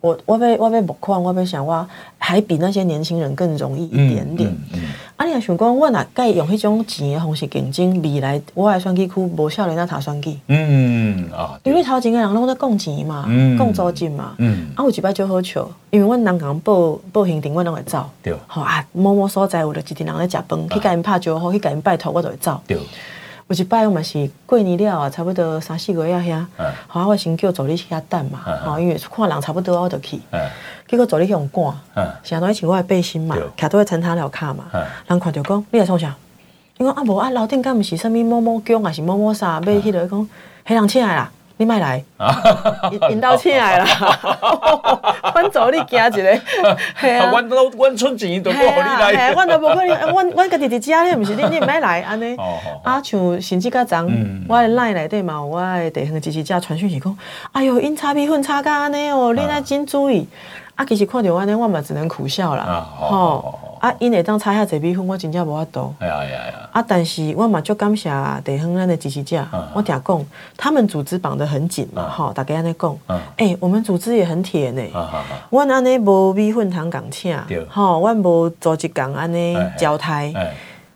[0.01, 1.87] 我我被我被目光，我被想我
[2.17, 4.49] 还比那些年轻人更容易一点点。
[4.73, 4.81] 嗯
[5.15, 10.35] 啊，你若想讲，我若该用迄种钱的方式竞争，未来我来选举区无少年在谈选举。
[10.47, 13.25] 嗯啊，因为头前个人拢在讲钱嘛，
[13.59, 14.33] 讲租金嘛。
[14.39, 14.71] 嗯。
[14.75, 18.09] 啊，有一摆就好笑，因为阮人讲报报行程，我拢会走。
[18.23, 18.35] 对。
[18.47, 22.59] 好啊，某某所在有了一群人在食饭，去甲因拍招呼，去甲因拜托，我就会走。
[22.65, 22.79] 对。
[23.51, 26.45] 有一摆我嘛是过年了啊，差不多三四个月遐，
[26.87, 30.17] 好啊，我先叫助理去遐等嘛，好，因为看人差不多我就去，
[30.87, 34.63] 结果助理去用赶，想到一穿我的背心嘛，徛到个餐厅了卡嘛，
[35.05, 36.15] 人看到讲你来创啥？
[36.77, 39.59] 伊讲啊无啊，楼顶敢毋是啥物某某姜，还是某某啥？
[39.59, 40.29] 买迄个讲，
[40.65, 41.29] 迄人请来啦。
[41.61, 42.03] 你莫来，
[43.11, 43.85] 引导起来了，
[45.35, 46.35] 阮助理惊一个，
[46.99, 52.35] 系啊，阮都阮出钱都无互你来，阮都无可能，阮阮家己伫遮咧，毋是你你莫来安尼，
[52.83, 53.99] 啊像甚至较昨，
[54.49, 57.15] 我的 LINE 内底嘛有我的地方支持者传讯息讲，
[57.53, 60.27] 哎哟因炒米粉炒甲安尼哦，你爱真注意，
[60.73, 63.59] 啊其实看到安尼我嘛只能苦笑啦，吼。
[63.81, 65.91] 啊，因会当差遐侪米粉，我真正无法度。
[65.97, 66.69] 哎呀哎呀！
[66.71, 68.07] 啊，但是我嘛足感谢
[68.45, 69.43] 地方咱的支持者。
[69.73, 72.95] 我听讲，他们组织绑得很紧嘛，吼，大家安尼讲。
[73.37, 74.83] 哎，我们组织也很铁呢。
[75.49, 77.35] 阮安尼无米粉通共请，
[77.67, 80.31] 吼，阮无组织共安尼交代。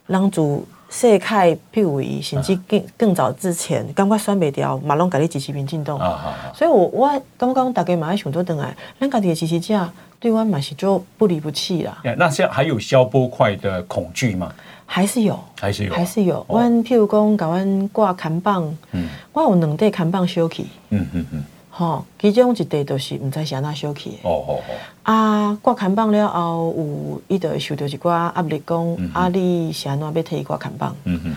[0.05, 1.25] 人组世界、
[1.73, 5.97] 譬如伊，甚至更更早之前，感觉选袂掉，嘛拢家己支持民进党。
[5.97, 9.89] 啊啊啊、所以我我刚刚大家嘛爱想倒转来，咱家己的支持者
[10.25, 12.01] 对我嘛是就不离不弃啦。
[12.17, 14.51] 那现在还有消波块的恐惧吗？
[14.87, 16.43] 还是有，还是有，还是有。
[16.49, 21.43] 阮譬如讲，甲阮挂砍棒，嗯，我有两块看板烧去，嗯嗯嗯。
[21.69, 24.15] 吼，其中一块就是毋知是安怎烧去的。
[24.23, 24.73] 哦哦哦。
[25.03, 30.95] 啊，挂砍棒了后，有伊就会受到一寡压力，讲啊，你是安怎要替伊挂砍棒？
[31.03, 31.35] 嗯嗯。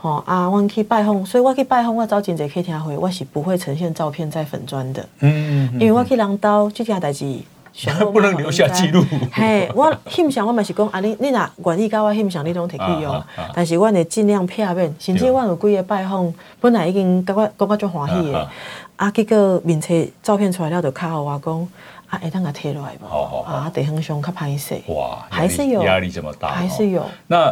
[0.00, 5.06] 吼啊，阮去拜访，所以我去拜访，我找真济客厅会，我是不会呈现照片在粉砖的。
[5.18, 5.80] 嗯嗯。
[5.80, 7.38] 因为我去人兜，这件代志。
[8.12, 9.04] 不能留下记录。
[9.32, 13.22] 嘿，我欣赏我嘛是讲啊，你你若愿意甲我欣赏，你拢摕去用。
[13.54, 18.48] 但是我会尽量片面，甚至我有几个拜访，本来已经感觉感觉足欢喜的。
[18.96, 21.68] 啊，结果面册照片出来了，就较好我讲
[22.08, 23.42] 啊，会当甲贴落来无？
[23.44, 24.74] 啊，地方上较歹势。
[24.88, 27.02] 哇，还是有压力这么大，还是有。
[27.26, 27.46] 那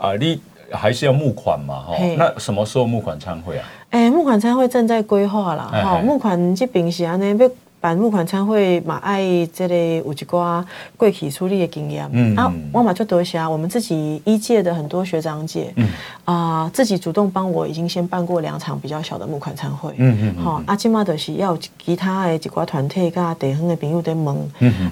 [0.00, 0.40] 啊，你
[0.72, 1.82] 还是要募款嘛？
[1.86, 3.64] 哈，那什么时候募款参会啊？
[3.90, 5.70] 诶，募款参会正在规划啦。
[5.72, 7.50] 哈，募款这边是安尼要。
[7.84, 10.64] 办募款餐会嘛，爱这类有一寡
[10.96, 12.08] 过去处理的经验。
[12.14, 15.70] 嗯啊，我嘛就多谢我们自己一届的很多学长姐。
[15.76, 15.86] 嗯
[16.24, 19.92] 啊，自己主动帮我已经先办过两场比较小的募款餐会。
[19.98, 20.42] 嗯嗯。
[20.42, 24.34] 好，啊，今嘛就是要其他的一寡团体甲地方的朋友在问。
[24.60, 24.90] 嗯嗯。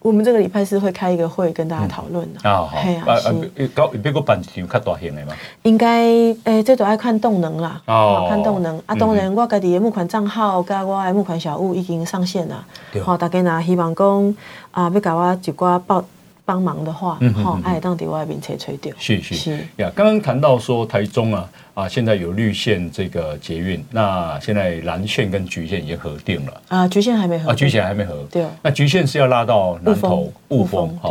[0.00, 2.48] 我们这个礼拜是会开一个会跟大家讨论的。
[2.48, 2.76] 啊，好。
[3.06, 3.16] 啊，
[3.56, 5.32] 是搞别个办一场较大型的嘛？
[5.62, 6.04] 应该
[6.44, 8.80] 诶，这都爱看动能啦，哦，看动能。
[8.86, 8.94] 啊。
[8.94, 12.64] 当然，我家己的募款账号加我的募款小物已经上线了，
[13.02, 14.36] 好，大家呢希望讲
[14.70, 16.04] 啊，要搞我一寡报。
[16.46, 18.94] 帮忙的话，好，爱当地外面吹吹掉。
[18.98, 19.34] 是是。
[19.34, 19.66] 是。
[19.76, 28.14] 呀，刚刚谈到说台中啊啊，现在有绿线这个捷运，那现在蓝线跟橘线已经核定了啊，橘线还没核啊，橘线还没核。
[28.30, 30.96] 对，那橘线是要拉到南投雾峰。
[30.98, 31.10] 哈，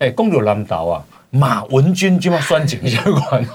[0.00, 3.46] 哎，公有南岛啊，马文君就要酸井相关。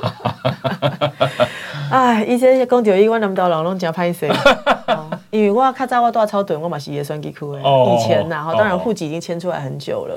[1.91, 4.31] 哎，以前讲到伊，我南岛人拢真歹势。
[5.31, 7.59] 因为我较早我住草屯，我嘛是也算几区的。
[7.59, 10.15] 以前呐，哈，当然户籍已经迁出来很久了。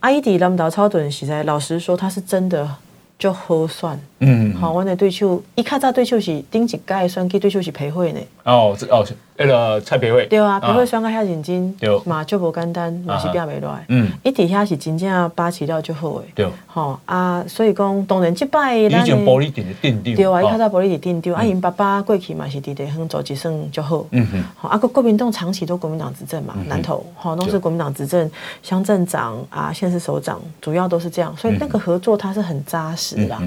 [0.00, 2.68] 阿姨伫南投草屯，实在老实说，他是真的。
[3.20, 8.20] 就好选，嗯，好，阮的对手，伊较早对手是顶一届选举对手是培慧呢。
[8.44, 9.04] 哦，这哦，
[9.40, 10.26] 那个蔡培慧。
[10.26, 13.84] 对啊，培慧选个遐认真，对，嘛就无简单，嘛是拼袂落来。
[13.88, 16.24] 嗯，伊底下是真正把持了就好诶。
[16.34, 24.04] 对，好啊，所以讲当然即摆，以前玻璃店的店长，对啊，伊较早玻璃店店长，啊，因爸爸过去嘛是伫地方做一算就好。
[24.10, 28.30] 嗯哼，好，啊，个国民党长期都国民党执政嘛，南投，好，都是国民党执政，
[28.62, 33.16] 乡镇长啊，县市首长，主要都是这样，所以那个合作它是很扎实。
[33.16, 33.42] 是啦，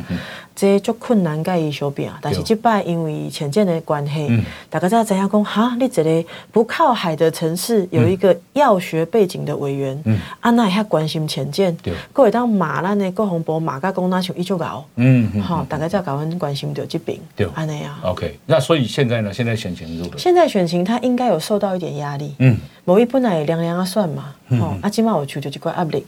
[0.55, 20.17] 这足困难，甲伊相拼，但是即摆因为浅见的关系，嗯、大家才知影讲，哈，你一个不靠海的城市，有一个药学背景的委员，嗯，啊，那遐关心浅见，对，各位当马咱的国防部马甲讲那像伊就搞，嗯，好，大家才搞阮关心着这边，对，安尼啊，OK，那所以现在呢，现在选情如何？
[20.17, 22.57] 现在选情他应该有受到一点压力，嗯。
[22.85, 26.05] 无伊本来凉凉啊算嘛，吼，啊，即马有受着一寡压力，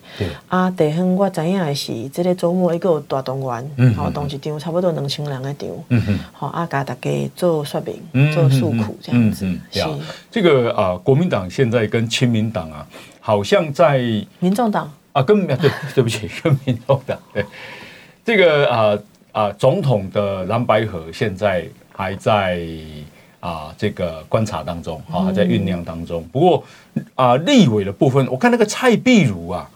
[0.50, 9.46] 啊，地方我知影的是，即个周末一个大动员，吼，动一场差不多两千人的场，好，啊，甲大家做说明，做诉苦这样子。
[9.72, 9.84] 是
[10.30, 12.88] 这个啊，国民党现在跟亲民党啊，
[13.20, 13.98] 好像在
[14.40, 17.46] 民众党啊，跟对 对不起，跟民众党对，
[18.24, 19.00] 这个啊
[19.32, 22.60] 啊，总统的蓝白合现在还在。
[23.42, 26.28] 啊，这个观察当中，啊，在酝酿当中。
[26.32, 26.64] 不过
[27.14, 29.70] 啊，立委的部分，我看那个蔡壁如啊，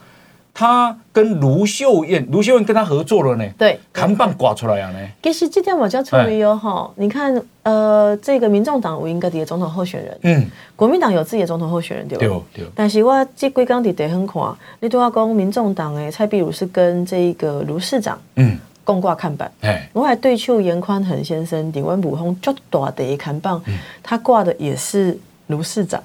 [0.53, 3.49] 他跟卢秀燕，卢秀燕跟他合作了呢。
[3.57, 4.99] 对，看板挂出来啊呢。
[5.23, 12.41] 其实这点我叫注意哦，哈，你看，呃，这个民众党有应该的总统候选人，嗯，国民党有自己的总统候选人，对吧？
[12.53, 12.65] 对。
[12.75, 18.57] 但是我这几天在地很看，你都要讲民众党诶，蔡壁如是跟这个卢市长，嗯。
[18.85, 23.62] 共挂看板，哎我还对邱严宽恒先生顶完普通就大的一看板，
[24.01, 26.03] 他挂的也是卢市长，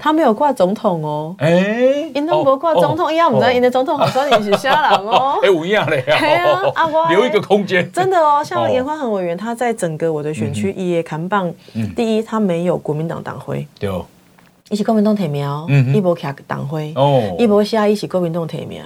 [0.00, 1.50] 他没有挂总统哦，哎，
[2.14, 6.04] 因都无挂总统，因为我们知道，因的总统好像也是瞎人哦， 哎，不一样嘞，
[7.10, 11.52] 留一个空间，真的哦，像严宽恒委员，他在整个我的选区也看棒，
[11.96, 13.90] 第一，他没有国民党党徽，对。
[14.70, 15.44] 伊是国民党提名，
[15.92, 16.94] 伊无徛党徽，
[17.36, 18.80] 伊无写伊是国民党提名，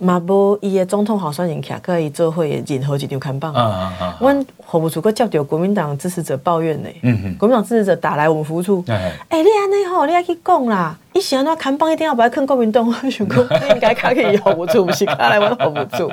[0.00, 3.52] 嘛无伊的总统候选人徛，过伊做伙的任何一张看板。
[4.18, 6.88] 阮服务处阁接到国民党支持者抱怨呢，
[7.38, 16.10] 国民党支持者打来我们服务处，哎，你安尼吼，你爱去讲啦，伊是安怎看板一定要把它看国民党， 我想讲你应该卡去服务处，不是卡来阮服务处。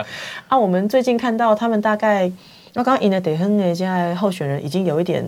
[0.48, 2.32] 啊，我们最近看到他们大概，
[2.76, 5.26] 我刚刚赢的地方的这些候选人已经有一点。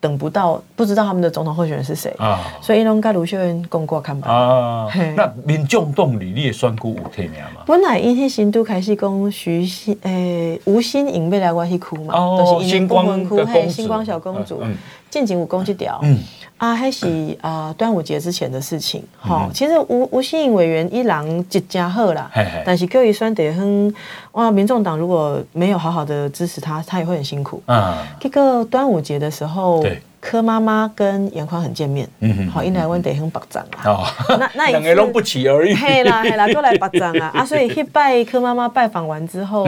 [0.00, 2.14] 等不到，不知道他们的总统候选人是谁。
[2.18, 4.88] 啊，所以拢跟卢秀燕共过看吧啊。
[5.16, 7.62] 那民众党里你也算过有提名吗？
[7.66, 14.62] 本来因迄新都开始讲徐新诶吴新颖要来我迄区嘛，都是星光的公主，星光小公主，
[15.10, 15.98] 进前有讲这条。
[16.02, 16.18] 嗯
[16.58, 19.00] 啊，还是啊，端午节之前的事情。
[19.16, 23.94] 哈、嗯，其实吴吴新颖委员一郎一家好啦，嘿嘿但是各位选得很
[24.32, 27.62] 哇，民众党如果没有好好的支持他，他也会很辛苦。
[27.66, 29.84] 啊，这个端午节的时候。
[30.28, 32.06] 柯妈妈跟严宽很见面，
[32.52, 34.14] 好，因来问得很白账啊。
[34.28, 35.72] 那那 两个都不期而遇。
[35.72, 37.42] 嘿啦嘿啦，都来白账啊啊！
[37.42, 39.66] 所以去拜柯妈妈拜访完之后，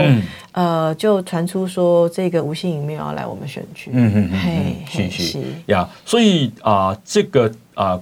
[0.51, 3.89] 呃，就传出说这个吴欣颖没有要来我们选区。
[3.91, 5.89] 嗯嗯嗯，是是呀。
[6.05, 7.99] 所以啊，这个啊，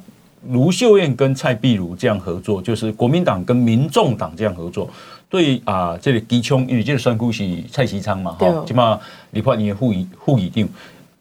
[0.50, 4.90] 卢秀燕跟蔡壁如这样合作，就是国民党跟民众党这样合作，
[5.30, 9.00] 对啊，这里基聪，因为这个山谷是蔡其昌嘛，哈，起码
[9.32, 10.68] 立法院副议副议长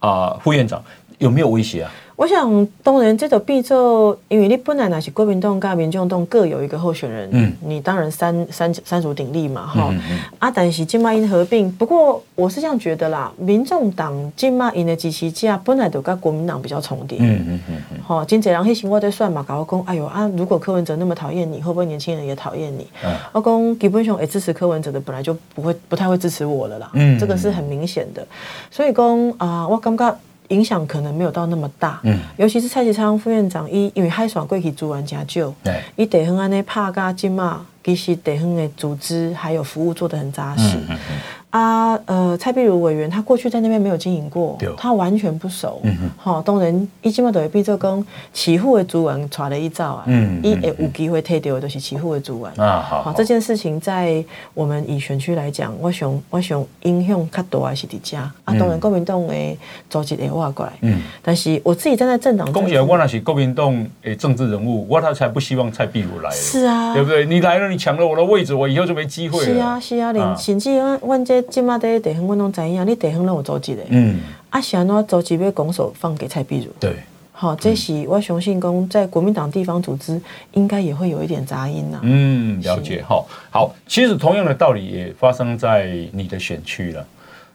[0.00, 0.82] 啊，副院长。
[1.18, 1.90] 有没有威胁啊？
[2.16, 22.84] 我想当然，这种变奏，因为你本来那是国民党跟民众党各有一个候选人，嗯，你当然三三三足鼎立嘛，哈、嗯嗯、啊，但是金马因合并，不过我是这样觉得啦，民众党金马因的支持者本来就跟国民党比较重叠，嗯嗯嗯嗯，好，真济人迄时我在算嘛，搞我讲，哎呦啊，如果柯文哲那么讨厌你，会不会年轻人也讨厌你？
[23.04, 28.26] 嗯、我讲基本上也，支持柯文哲的本来就不会不太会支持我了啦，嗯，这个是很明显的，
[28.72, 30.18] 所以讲啊、呃，我感觉。
[30.48, 40.76] 影响可能没有到那么大，嗯，尤其是蔡其昌副院长，伊因为海爽贵去资源真少，对，伊地方安尼拍甲金嘛，其实地方的组织还有服务做得很扎实。
[40.76, 41.18] 嗯嗯嗯
[41.50, 45.80] 啊，呃，蔡壁如委员，他过去在那边没有经营过，他完全不熟。
[45.82, 45.96] 嗯
[46.44, 52.84] 当然，伊即嘛都会变做讲起户的主人传了一招啊，嗯，伊有机会退掉的都是起户的主人啊。
[52.86, 58.34] 好，好，这件事情在我们以选区来讲，我想，我想影响较大还是伫遮啊。
[58.44, 59.58] 当然，国民党的
[59.88, 66.30] 组织会挖过来，嗯，但是我自己站在政党，恭喜我那是国民党诶政治人物，我他才不希望蔡壁如来。
[66.30, 67.24] 是啊，对不对？
[67.24, 69.44] 你来了，你抢了我的位置，我以后就没机会了。
[69.46, 71.37] 是啊，是啊，连甚至万万这。
[71.42, 73.82] 即马在地方，我拢知影，你地方拢有组织的。
[73.88, 74.20] 嗯，
[74.50, 76.70] 啊，是安怎组织要拱手放给蔡壁如？
[76.80, 76.92] 对，
[77.32, 80.20] 好，这是我相信讲在国民党地方组织
[80.52, 82.00] 应该也会有一点杂音呐。
[82.02, 83.02] 嗯，了解。
[83.02, 87.06] 哈，好，其实同样的道理也发生在你的选区了。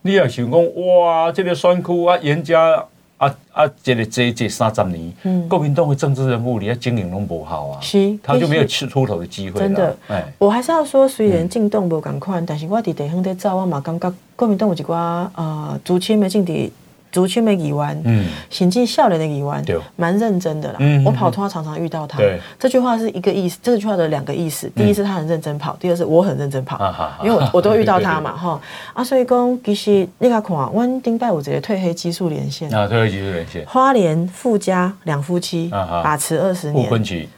[0.01, 2.85] 你也想讲，哇，这个选区啊，严家。
[3.17, 3.69] 啊啊！
[3.81, 9.59] 这个这这三十年，嗯，国民党的政治人物，你要经营拢不好啊，是，他就没有吃出头的机会。
[9.59, 16.71] 真的，哎，我还是要说，虽然进党无共款，但是我伫地方在走，我嘛感觉国民党有一寡啊，主亲没进的。
[17.13, 20.79] 竹青没议员，嗯，甚至少年的议员，对，蛮认真的啦。
[21.05, 22.19] 我跑通常常遇到他。
[22.59, 24.67] 这句话是一个意思，这句话的两个意思。
[24.75, 26.77] 第一是他很认真跑，第二是我很认真跑，
[27.23, 28.59] 因为我我都遇到他嘛， 哈。
[28.93, 33.63] 啊，所以讲其实你看看，我顶拜有一个褪黑激素连线啊，褪黑激素连线。
[33.67, 36.89] 花莲富家两夫妻把持二十年，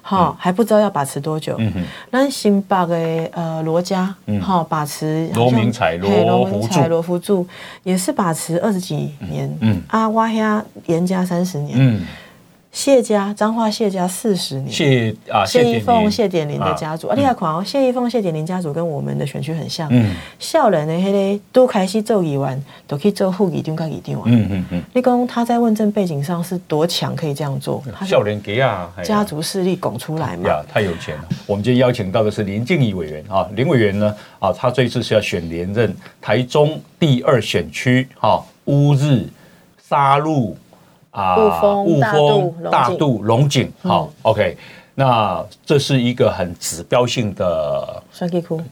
[0.02, 1.56] 哈，还不知道要把持多久。
[1.60, 1.84] 嗯哼。
[2.12, 7.46] 那新北的呃罗家，哈，把持罗明才、罗福柱、罗福柱
[7.84, 9.46] 也是把持二十几年。
[9.65, 9.82] 嗯。
[9.88, 12.01] 啊，挖下严家三十年，嗯，
[12.71, 31.23] 谢家彰化谢家四十年，谢啊谢依凤谢典林的家族，啊，你看看哦，谢依凤谢典林家族跟我们的选区很像，嗯，少人的迄个都开始做议员，都可以做副议长跟议长啊，嗯嗯嗯，你讲他在问政背景上是多强，可以这样做，少人给啊，家族势力拱出来嘛，呀，太有钱了。
[31.45, 39.25] 我们今天邀请到的是林静仪委员啊，林委员呢啊，他这一次是要选连任台中第二选区，哈，乌日。
[39.88, 40.58] 沙鹿
[41.12, 41.38] 啊，
[41.86, 44.58] 雾峰、大肚、龙井，好，OK。
[44.95, 48.02] 那这是一个很指标性的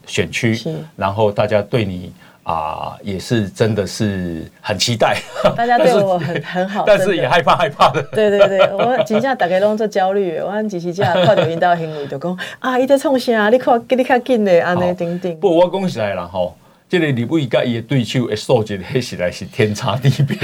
[0.06, 0.58] 选区，
[0.96, 5.18] 然后大家对你啊也是真的是很期待，
[5.54, 8.02] 大家对我很很好，但是也害怕害怕的。
[8.10, 13.50] 对对对，我真正大家拢做焦虑，我只是这样看到引导行为就讲啊，伊在创啥？
[13.50, 15.36] 你看，给你较紧的安尼等等。
[15.36, 16.56] 不，我讲起来了吼。
[17.00, 20.36] 这个立委甲伊的对手的素质，迄实在是天差地别。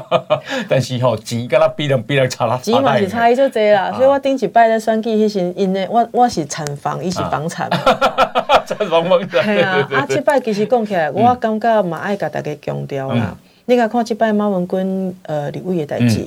[0.68, 3.90] 但是吼，钱甲他比人比人差啦，钱嘛是差伊就多啦。
[3.92, 7.70] 所以我顶一摆咧选举迄时，因为我我是产房，伊是房产。
[8.66, 9.42] 产房房产。
[9.56, 13.34] 系啊，啊，即摆其实讲起来，我感觉嘛爱甲大家强调啦。
[13.64, 16.26] 你甲看即摆马文君呃立委的代志。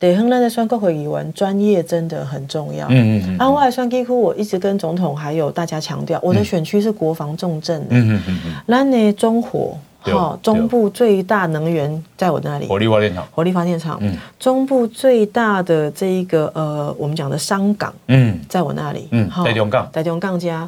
[0.00, 2.86] 地方咱的选国会议员专业真的很重要。
[2.88, 3.38] 嗯嗯嗯。
[3.38, 7.84] 啊，我来选几乎我一直跟总统还有大家强调，我的选区是国防重镇。
[7.90, 8.52] 嗯嗯嗯嗯。
[8.68, 20.66] 咱的中火好，中部最大能源在我那里，火力发电厂，火力发电厂，嗯，中部最大的这一个呃，我们讲的商港，嗯，在我那里，嗯，在中港，在中港家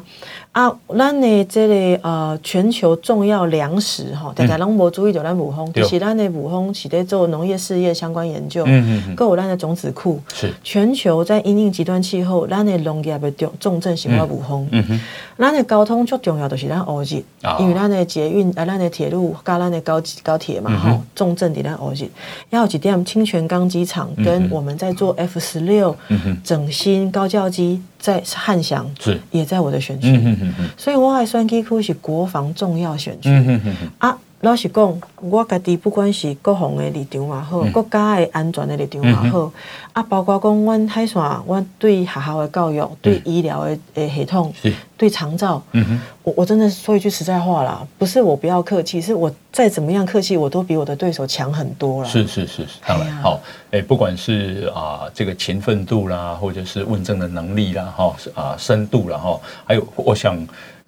[0.51, 10.53] 啊，咱的这个呃，全球重要粮食哈，大家拢无注意到咱武峰，就是咱的武峰是在做农业事业相关研究，嗯嗯，够有咱的种子库，是。
[10.61, 14.99] 全球在因应极端气候，咱的农业的重重镇是我武峰，嗯哼，
[15.37, 17.23] 咱的交通最重要就是咱乌日，
[17.59, 19.33] 因为咱的捷运啊，咱的铁路。
[19.45, 22.09] 加咱的高高铁嘛，吼，重镇在咱乌日，
[22.49, 23.03] 要几点？
[23.05, 25.95] 清泉岗机场跟我们在做 F 十六
[26.43, 29.19] 整新高教机，在汉翔是。
[29.31, 30.07] 也在我的选区，
[30.77, 33.29] 所以我还选区是国防重要选区
[33.99, 34.17] 啊。
[34.41, 39.51] 老实讲，我家己不管是国防的立场也好，国家的安全的立场也好，
[39.93, 44.51] 啊，包括讲阮海线，阮对学校的教育、对医疗的诶系统、
[44.97, 45.61] 对长照，
[46.23, 52.09] 我我真的说一句实在话啦，不是我不要客气，是我再怎么样客气，我都比我的对手强很多了。
[52.09, 53.39] 是是是是，当然好，
[53.69, 60.35] 诶，不管是啊这个勤奋度啦，或者是问政的能力啦，哈，啊深度啦，哈，还有我想。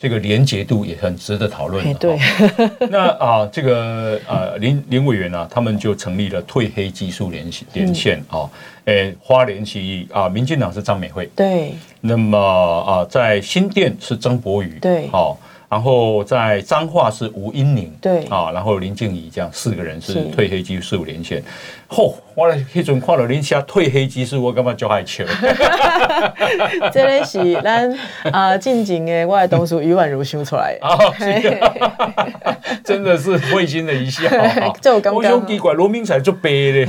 [0.04, 1.94] 这个廉洁度也很值得讨论的。
[1.94, 2.20] 对，
[2.92, 8.44] 那啊，这个呃林林委员呢，他们就成立了退黑技术连连线啊，
[8.84, 15.40] 诶，花莲其啊，民进党是张美惠，对，那么啊，在新店是曾博宇，对，好。
[15.74, 21.44] 然后在彰化是吴英宁，对啊，然后林静怡这样四个人是退黑技术连线。
[21.90, 25.26] 嚯，我来那阵看到林家退黑技术，我干嘛就害羞？
[26.92, 27.92] 这个是咱
[28.32, 30.86] 啊，近景的我的同事余婉如想出来的。
[32.86, 34.30] 真的是会心的一笑。
[34.80, 36.86] 就刚刚我兄弟怪罗明才就白的，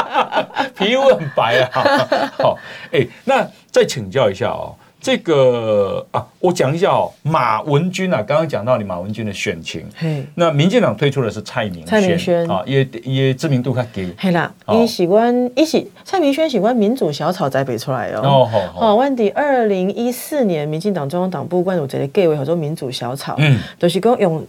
[0.78, 2.30] 皮肤很白啊。
[2.38, 2.58] 好，
[2.90, 4.74] 哎，那再请教一下哦。
[5.00, 12.48] 这个啊，我讲一下哦，马文君啊，刚刚讲到你马文君的选情，嘿，那民进党推出的是蔡明蔡明轩。
[12.50, 24.44] 啊，也也知名度较低，嘿啦，伊喜欢伊喜蔡明轩喜欢民主小草栽培出来哦，哦好好，万迪二零一四年民进党中央党部关有这个计划叫做民主小草，嗯，就是讲用。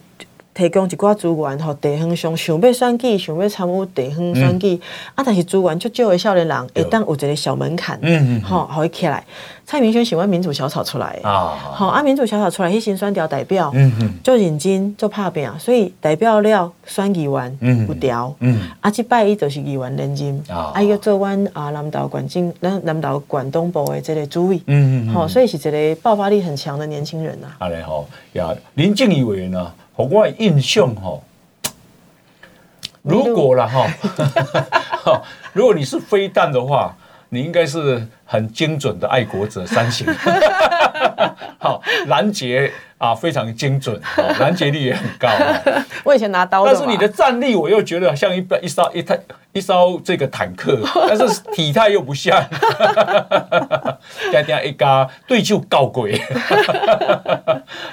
[0.59, 4.77] 提供一寡资源，吼，地方上想要选举，想要参与地方选举，
[5.15, 9.23] 啊，但是资源足少的少年人，会当有一个小门槛，嗯嗯，吼，可以起来。
[9.65, 27.47] 蔡明轩喜欢民主小草出来，啊，好，啊，民主小草出来，迄先选调代表，嗯嗯，就认真做拍拼，所以代表了选议员，嗯，有调，嗯，啊，这摆伊就是议员连任，啊，伊要做阮啊南投县政，咱南投县东部的这个主委，嗯嗯，好，所以是一个爆发力很强的年轻人呐。
[27.59, 29.71] 啊嘞，好，呀，林静仪委员呢？
[30.03, 31.19] 我的印象哈，
[33.01, 33.85] 如果了哈，
[35.53, 36.95] 如果你是飞弹的话，
[37.29, 40.07] 你应该是很精准的爱国者三型，
[41.59, 43.99] 好拦截啊，非常精准，
[44.39, 45.29] 拦截率也很高。
[46.03, 49.19] 我以前拿刀，但是你的战力我又觉得像一一艘一台
[49.53, 52.41] 一艘这个坦克，但是体态又不像，
[54.63, 56.21] 一嘎对就告鬼，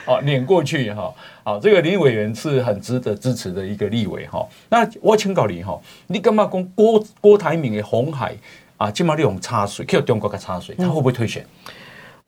[0.05, 1.12] 好碾过去哈。
[1.45, 4.45] 好，这个林委员是很值得支持的一个立委哈。
[4.68, 8.35] 那我请教你哈，你干嘛讲郭郭台铭的红海
[8.77, 11.47] 啊，这么利用插水，去中国的插水，他会不会退选？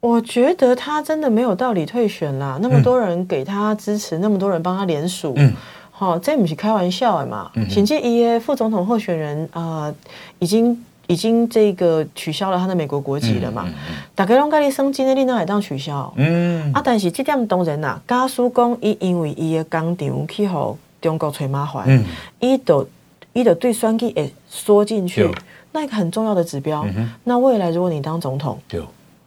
[0.01, 2.59] 我觉得他真的没有道理退选啦。
[2.62, 5.53] 那么多人给他支持，嗯、那么多人帮他联署，嗯，
[5.90, 7.51] 好，这不是开玩笑的嘛。
[7.68, 9.94] 请记一耶副总统候选人啊、呃，
[10.38, 10.84] 已经。
[11.11, 13.66] 已经这个取消了他的美国国籍了嘛？
[14.14, 16.12] 大家拢跟你升级的，你哪会当取消？
[16.16, 22.05] 嗯啊，但是这点当然啦，家属讲伊因为伊的工厂去互中国找麻烦，嗯，
[22.40, 22.86] 伊就
[23.32, 25.26] 伊就对选举也缩进去，
[25.72, 26.84] 那一个很重要的指标。
[27.24, 28.61] 那未来如果你当总统，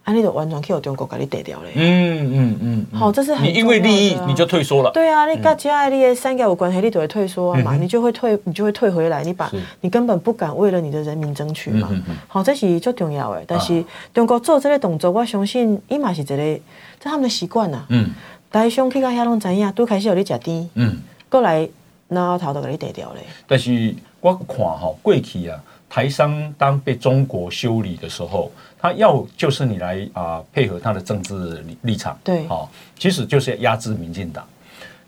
[0.04, 1.66] 啊，你就完全可以由中国给你逮掉了。
[1.76, 4.90] 嗯嗯嗯，好，这是很你因为利益你就退缩了。
[4.92, 11.90] 对啊，你跟家里的三个有关系，你就会退缩嘛，你就会退，你就会退回来，你把你根本不敢为了你的人民争取嘛。
[12.28, 13.44] 好，这是最重要的。
[13.46, 13.84] 但是
[14.14, 16.62] 中国做这个动作，我相信伊嘛是一个，这
[17.02, 17.86] 他们的习惯呐。
[17.90, 18.10] 嗯。
[18.52, 20.70] 台商去到遐拢知影，都开始有你食甜。
[20.74, 20.98] 嗯。
[21.30, 21.70] 过来，
[22.10, 23.16] 然后头都给你逮掉了。
[23.48, 25.58] 但是我看哈，过去啊，
[25.92, 28.50] 台商当被中国修理的时候。
[28.84, 32.68] 他要就是你来啊，配合他的政治立立场，对，好，
[32.98, 34.44] 其实就是压制民进党。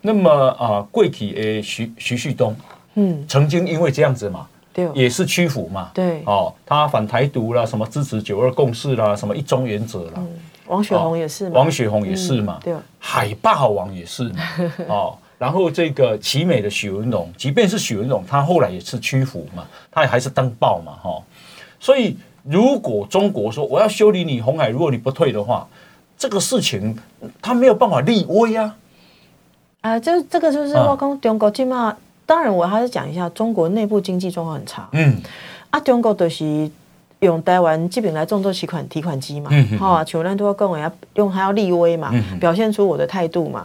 [0.00, 2.54] 那么啊，贵体诶，徐徐旭东，
[2.94, 10.22] 嗯，曾经因为这样子嘛，对，也是屈服嘛，对，哦，他反台独啦，什么支持九二共识啦，什么一中原则啦，
[10.68, 14.42] 王雪红也是，王雪红也是嘛，对，海霸王也是嘛，
[14.86, 21.22] 哦，然后这个奇美的许文龙，即便是许文龙，他后来也是屈服嘛，他也还是登报嘛，哈，
[21.78, 22.16] 所以。
[22.46, 25.66] 如果中国说我要修理你红海，如果你不退的话，
[26.18, 26.94] 这个事情
[27.40, 28.76] 他没有办法立威啊。
[29.80, 34.86] 啊，就这个就是我讲中国起码，当然我还是讲一下中国内部经济状况很差。
[34.92, 35.22] 嗯，
[35.70, 36.70] 啊，中国就是
[37.20, 43.62] 用台湾基本来做做提款提款机嘛，哈、嗯，像咱都要讲要用还要立威嘛，嗯、表现出我的态度嘛。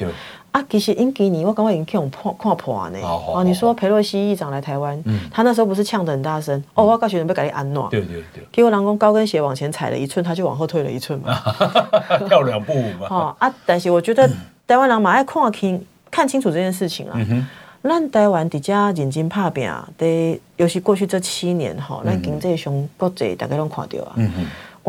[0.51, 0.61] 对。
[0.61, 2.99] 啊，其实因给你我刚刚已经看破看破呢。
[3.01, 7.87] 哦，你说佩洛西议长来台湾，嗯，他那时候不是呛得很大声，哦，我告诉你们，别给你安诺。
[7.91, 8.43] 对对对。
[8.51, 11.37] 结果人讲高跟鞋往前踩了一寸，他就往后退了一寸嘛。
[12.27, 13.07] 跳两步嘛。
[13.11, 14.29] 哦啊，但是我觉得
[14.67, 17.19] 台湾人嘛爱看清看清楚这件事情啊。
[17.81, 24.11] 咱台湾底下认真打拼，得尤其过去这七年哈，咱经济上国际大家拢看到啊。
[24.15, 24.29] 嗯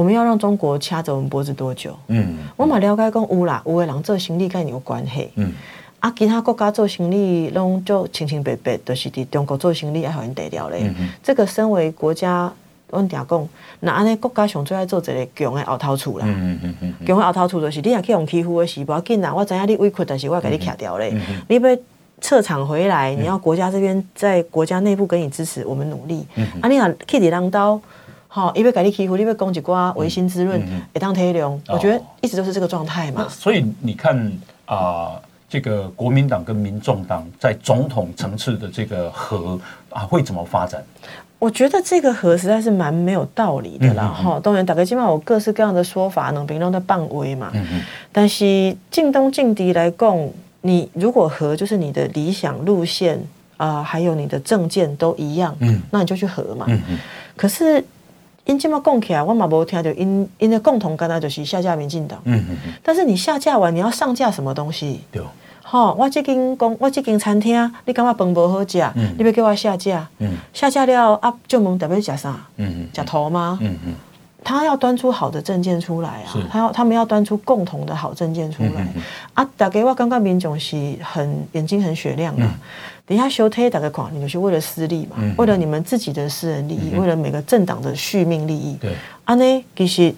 [0.01, 1.95] 我们要让中国掐着我们脖子多久？
[2.07, 5.29] 嗯，我嘛了解讲有啦，有的人做生意跟你有关系。
[5.35, 5.53] 嗯，
[5.99, 10.91] 啊，其他国家做生意拢就清清白白，都、就是伫中国做生意还好人得了咧。
[11.23, 12.51] 这个身为国家，
[12.89, 13.49] 阮定讲，
[13.81, 16.25] 那安尼国家上最爱做一个强的后头厝啦。
[16.27, 19.35] 嗯嗯嗯强的后头厝就是你若去用欺负的时，不要紧啦。
[19.35, 21.11] 我知影你委屈，但是我要给你卡掉嘞。
[21.13, 21.79] 嗯、哼你要
[22.23, 26.27] 撤场回来，你要国家这边在国家内部给你支持，我们努力。
[26.37, 27.79] 嗯、哼啊，你若去伫人兜。
[28.33, 30.63] 好，因为改立欺负，因为攻击瓜，违心滋润，
[30.95, 31.61] 也当推流。
[31.67, 33.27] 我觉得一直都是这个状态嘛。
[33.29, 34.17] 所以你看
[34.67, 39.59] 啊、呃，这个国民党跟民众党在总统层次的这个和
[39.89, 40.81] 啊，会怎么发展？
[41.41, 44.05] 我觉得这个和实在是蛮没有道理的啦。
[44.05, 47.51] 哈、嗯，当然大概基本上有各式各样的说法，能评论的半威嘛。
[47.53, 47.83] 嗯嗯。
[48.13, 53.17] 但是进东进敌来共，你如果和就是你的理想路线
[53.57, 56.67] 啊、呃，还有你的政见都一样，嗯，那你就去和嘛。
[56.69, 56.99] 嗯嗯。
[57.37, 57.85] 可是。
[58.51, 62.21] 因这么讲起来，我嘛无听到因因的共同干那就是下架民进党。
[62.25, 62.73] 嗯嗯嗯。
[62.83, 65.03] 但是你下架完，你要上架什么东西？
[65.13, 65.23] 对。
[65.63, 68.81] 好，我这间公，我这间餐厅，你感觉饭不好吃？
[68.97, 69.15] 嗯。
[69.17, 70.09] 你要叫我下架？
[70.19, 70.33] 嗯。
[70.53, 72.45] 下架了啊，就问特别吃啥？
[72.57, 72.89] 嗯嗯。
[72.93, 73.57] 吃头吗？
[73.63, 73.95] 嗯嗯。
[74.43, 76.33] 他要端出好的证件出来啊！
[76.51, 78.87] 他要他们要端出共同的好证件出来
[79.35, 79.47] 啊！
[79.55, 82.43] 大家我感觉民众是很眼睛很雪亮的。
[83.11, 88.77] 等一下收推大家看，你就是为了私利嘛，为了你们自己的私人利益，为了每个政党的续命利益。
[88.77, 88.95] 对，
[89.25, 90.15] 安呢其实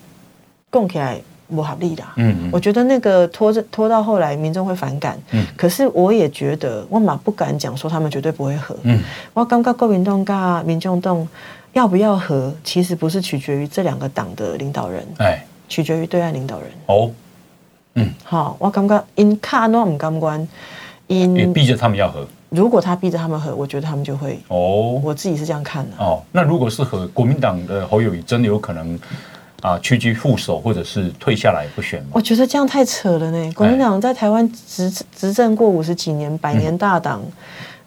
[0.70, 1.18] 讲起来
[1.49, 2.05] 不合理的。
[2.16, 5.18] 嗯，我觉得那个拖着拖到后来，民众会反感。
[5.30, 8.76] 嗯，可是我也觉得，我嘛不敢讲说他们绝对不会和。
[8.82, 9.01] 嗯，
[9.32, 11.26] 我感觉国民党跟民众党
[11.72, 16.68] 要不要和，其实不是取决于这两个党的领导人，哎，取决于对岸领导人。
[16.88, 17.11] 哦，
[17.95, 20.47] 嗯，好，我感觉因卡诺唔甘关，
[21.13, 22.27] 因也逼着他们要和。
[22.49, 26.23] 如果他逼着他们和，我觉得他们就会哦，我自己是这样看的哦。
[26.31, 28.99] 那如果是和国民党的侯友宜，真的有可能
[29.63, 32.09] 啊屈居副手，或者是退下来不选吗？
[32.13, 33.53] 我觉得这样太扯了呢。
[33.53, 37.33] 国民党在台湾执执政过五十几年，百年大党，嗯、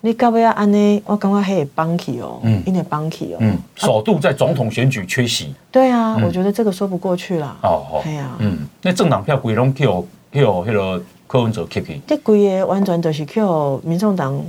[0.01, 1.03] 你搞不要安呢？
[1.05, 7.55] 我刚刚还有帮起哦，嗯，有点帮起哦，嗯，首度在总统选举缺席，对啊，嗯、我觉得这个说不过去了。
[7.61, 9.71] 哦哦，对啊，嗯，那政党票归拢
[10.41, 11.03] 票票那个。
[11.27, 14.39] 柯文哲吸去这规个完全就是靠民众党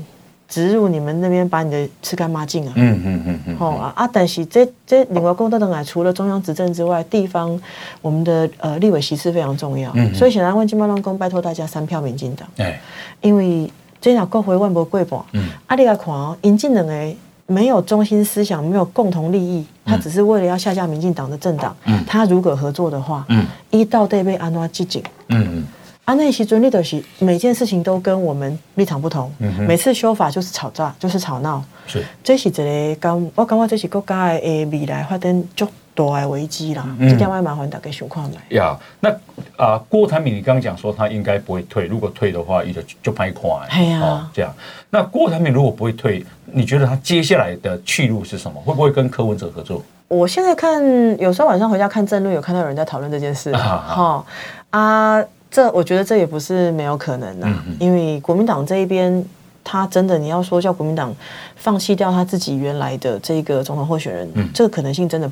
[0.47, 2.73] 植入你们那边，把你的吃干抹净啊！
[2.77, 3.57] 嗯嗯嗯嗯。
[3.57, 4.07] 好啊啊！
[4.13, 7.59] 但是这这另外公道的啊，除了中央执政之外，地方
[8.03, 9.91] 我们的呃立委席次非常重要。
[9.95, 10.15] 嗯。
[10.15, 12.47] 所以显然问金茂龙公拜托大家三票民进党。
[12.59, 12.79] 哎。
[13.23, 13.69] 因为
[13.99, 15.19] 这两国会万博贵半。
[15.33, 15.49] 嗯。
[15.67, 17.17] 啊，你来看哦，引进人诶，
[17.47, 21.75] 没有中心思想，没有共同利益，他只是为了要下架民进党的政党。
[21.87, 22.05] 嗯。
[22.07, 25.03] 他如果合作的话，嗯，一到对被安怎积极？
[25.29, 25.67] 嗯嗯。
[26.07, 31.63] 啊，那些尊立的是每件事情都跟我们立场不同，嗯、哼每次修法就是吵架，就是吵闹。
[31.89, 36.85] 是，这是一个刚我感觉这是国家的未来发展足大的危机啦。
[37.01, 38.41] 嗯、这点我麻烦大家想看来。
[38.51, 39.11] 呀，那
[39.57, 43.67] 啊、呃，郭台铭你刚刚讲说他应该不会退，如果退的话，就就拍垮。
[43.69, 44.55] 哎呀、哦，这样。
[44.89, 48.61] 那郭台铭如果不会退，你觉得他接下来的去路是什么？
[48.61, 49.83] 会不会跟柯文哲合作？
[50.07, 50.81] 我现在看，
[51.19, 53.51] 有时候晚上回家看政论，有看到有人在讨论这件事。
[53.51, 54.25] 哈啊。
[54.71, 59.25] 啊这我觉得这也不是没有可能的，嗯、因为国民党这一边，
[59.65, 61.15] 他真的你要说叫国民党
[61.57, 65.31] 放弃掉他自己原来的这个总统候选人，嗯、这个可能性真的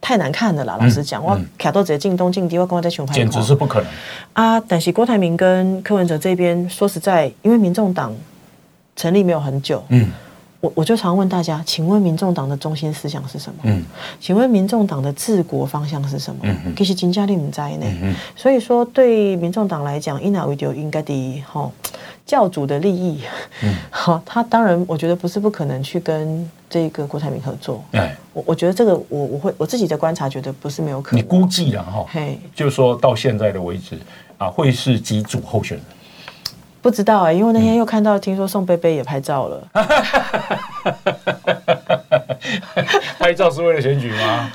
[0.00, 0.76] 太难看了啦。
[0.80, 3.88] 嗯、老实讲，我卡都直接进东进西，我跟我在熊牌，简直是不可能
[4.32, 4.60] 啊！
[4.60, 8.14] 但是郭台铭跟柯文哲这边，说实在，因为民众党
[8.94, 10.08] 成立没有很久，嗯。
[10.60, 13.58] 我我就常问大家，请问民众党的中心思想是什么？
[13.64, 13.82] 嗯，
[14.20, 16.40] 请问民众党的治国方向是什么？
[16.44, 21.70] 嗯，其实金家令在内，嗯，所以说对民众党来讲，伊那维就应该的哈
[22.24, 23.20] 教主的利益，
[23.62, 33.98] 嗯， 好，他当然我觉得不是不可能去跟这个郭台铭合作，哎，我我觉得这个我我会我自己的观察觉得不是没有可能，你估计了哈，嘿，就是说到现在的为止
[34.38, 35.86] 啊，会是几组候选人？
[36.86, 39.60] 不知道哎、欸，因为那天又看到，听说宋贝贝也拍照了。
[43.18, 44.48] 拍照是为了选举吗？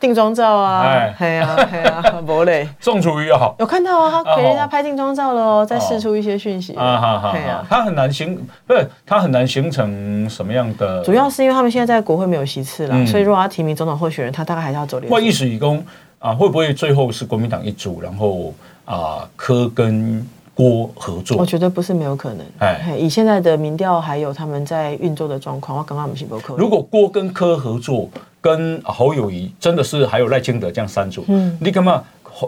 [0.00, 0.82] 定妆照啊，
[1.20, 2.68] 哎呀哎呀，不累。
[2.82, 8.34] 宋楚瑜好，有看到啊，他给人家拍定妆照了哦，再释出一些讯息啊，哈哈，他很难形，
[8.66, 11.04] 不是他很难形成什么样的？
[11.04, 15.08] 主要是因为他们现在在国会没有席次了，所以如果他提名总统候选人，他大概还是要走连。
[15.12, 15.80] 万一是以公
[16.18, 18.52] 啊，会不会最后是国民党一组，然后
[18.84, 20.26] 啊柯跟？
[20.58, 22.44] 郭合作，我觉得不是没有可能。
[22.58, 26.56] 哎，以现在的民调，还有他们在运作的状况，我刚刚我们是不可能。
[26.56, 32.02] 如果郭跟柯合作，跟侯友谊真的是还有赖清德这样三组，嗯，你干嘛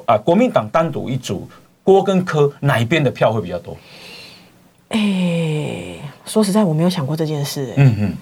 [0.07, 0.19] 啊？
[0.19, 1.49] 国民党单独一组，
[1.85, 3.77] 郭跟柯哪一边的票会比较多？
[4.89, 5.95] 哎，
[6.27, 7.73] 说实在，我没有想过这件事。
[7.77, 8.13] 嗯嗯。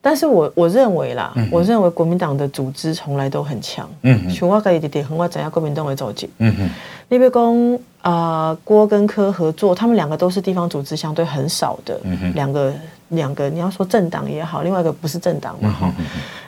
[0.00, 3.88] 但是我我认为啦，嗯、我认为国民党的组织从来都很强。
[4.02, 6.30] 嗯哼，像我自己弟弟和我怎样国民党会走进。
[6.38, 6.68] 嗯哼，
[7.08, 12.00] 你比如讲啊，郭跟柯合作，他们两个都是地方组织相对很少的
[12.34, 12.72] 两个。
[13.10, 16.04] 嗯两个，你要说政党也好，另外一个不是政党嘛，哈、嗯，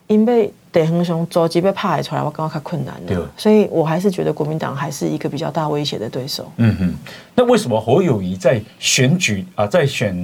[0.06, 6.52] 因为地方上组织被拍出来，我感觉较困难了，对所以我还是觉得国民党还是一个比较大威胁的对手。
[6.58, 6.94] 嗯哼，
[7.34, 10.14] 那为什么侯友谊在选举啊，在选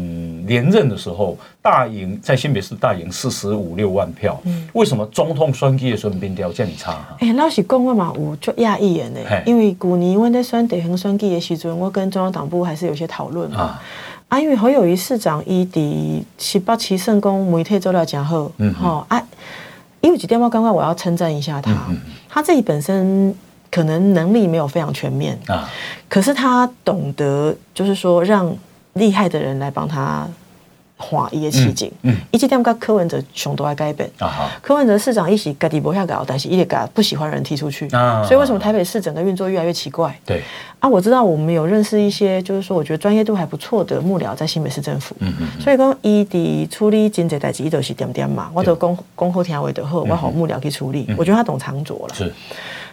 [0.47, 4.39] 连任的时候大赢，在新北市大赢四十五六万票？
[4.45, 6.93] 嗯，为什么总统选举的时候民调这么差？
[7.21, 13.81] 哎、欸，老实讲，我嘛有就讶异的呢，因为去年我在选得恒选举的时候，我跟中央党部还是有些讨论啊。
[14.29, 19.23] 啊，因为侯友谊市长伊伫七八七胜功媒体做了真好，嗯哼，啊，
[20.01, 21.97] 因为几点我刚刚我要称赞一下他，嗯、
[22.29, 23.35] 他自己本身
[23.71, 25.69] 可能能力没有非常全面啊，
[26.09, 28.53] 可是他懂得就是说让
[28.95, 30.29] 厉害的人来帮他。
[30.97, 34.51] 画一的奇景，嗯，一直点跟柯文哲熊都爱改变啊。
[34.63, 38.25] 柯文哲市长一起改底不下搞，但是一直改不喜欢人踢出去啊。
[38.25, 40.19] 所以为什么台北市整个运作越来越奇怪？
[40.25, 40.43] 对
[40.79, 45.15] 啊，我知道我们有认识一些，就是说我觉得专业度还不错的幕僚在新北市政府。
[45.21, 45.49] 嗯嗯。
[45.61, 51.07] 所以讲伊的处理经济代志，伊都是点点嘛，我都恭恭候听为的后，我好幕僚去处理。
[51.19, 52.15] 我觉得他懂长拙了。
[52.15, 52.33] 是。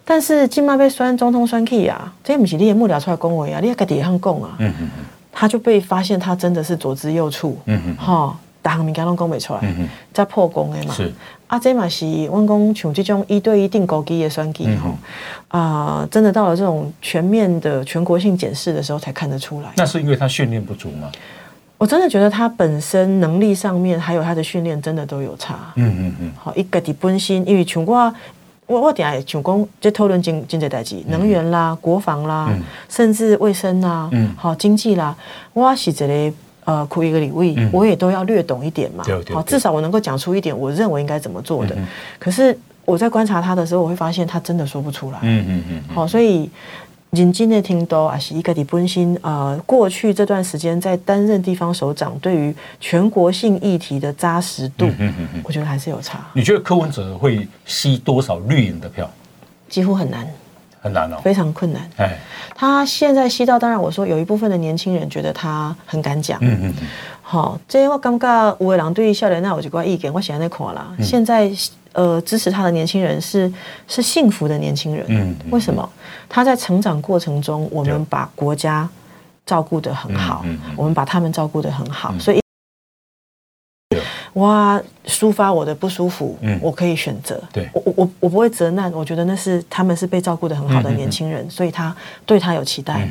[0.05, 4.55] 但是今麦被选总统选去啊，这不是你的幕僚出来恭维啊，你要改底也很讲啊。
[4.59, 5.05] 嗯嗯嗯。
[5.33, 11.11] 他就被发现，他真的是左支右绌，嗯嗯，哈，大行民家拢讲不出来，嗯嗯，在破功的嘛，是
[11.47, 19.69] 啊，这嘛是温公像这种一对一定高低的选举哈，啊，真的到了这种全面的全国性检视的时候才看得出来。
[19.75, 21.11] 那是因为他训练不足吗？
[21.77, 28.13] 我真的觉得他本身能力上面还有他的训练真的都有差，嗯嗯嗯，好，一个底本心，因为像我。
[28.65, 35.15] 我我点下想讲，就讨论经经济代志，能源啦、国防啦，嗯、甚至卫生啦，好、嗯、经济啦，
[35.53, 36.33] 我是这里
[36.65, 39.03] 呃，苦一个领域，嗯、我也都要略懂一点嘛。
[39.33, 41.75] 好，至少我能够讲出一点，我认为应该怎么做的。
[41.75, 41.85] 嗯、
[42.17, 45.19] 可是我在观察他的时候，我会发现他真的说不出来。
[45.21, 45.83] 嗯嗯嗯。
[45.93, 46.49] 好，所以。
[47.13, 49.55] 认真的听到啊，是一个的本心啊。
[49.67, 56.19] 过去这段时间在担任地方首长，对于全国性议题的扎实度，嗯嗯嗯，我觉得还是有差。
[56.33, 59.07] 你觉得柯文哲会吸多少绿营的票？
[59.69, 60.27] 几乎很难，
[60.81, 61.87] 很难哦，非常困难。
[61.97, 62.17] 哎，
[62.55, 66.39] 他现在吸到，当然我说有一部分的年轻人觉得他很敢讲。
[66.41, 66.87] 嗯嗯嗯。
[67.21, 70.95] 好，这我感觉有的人对于少年那有几块意见，我现在在看啦。
[70.99, 71.51] 现在。
[71.93, 73.51] 呃，支持他的年轻人是
[73.87, 75.05] 是幸福的年轻人。
[75.09, 75.87] 嗯，为什么？
[76.27, 78.87] 他在成长过程中，我们把国家
[79.45, 82.41] 照顾得很好，我们把他们照顾得很好，所以，
[84.33, 87.41] 哇抒发我的不舒服，我可以选择。
[87.53, 93.07] 对，我我我不会责难，我觉得那是他们是被照顾得很好的年轻人，所以他对他有期待。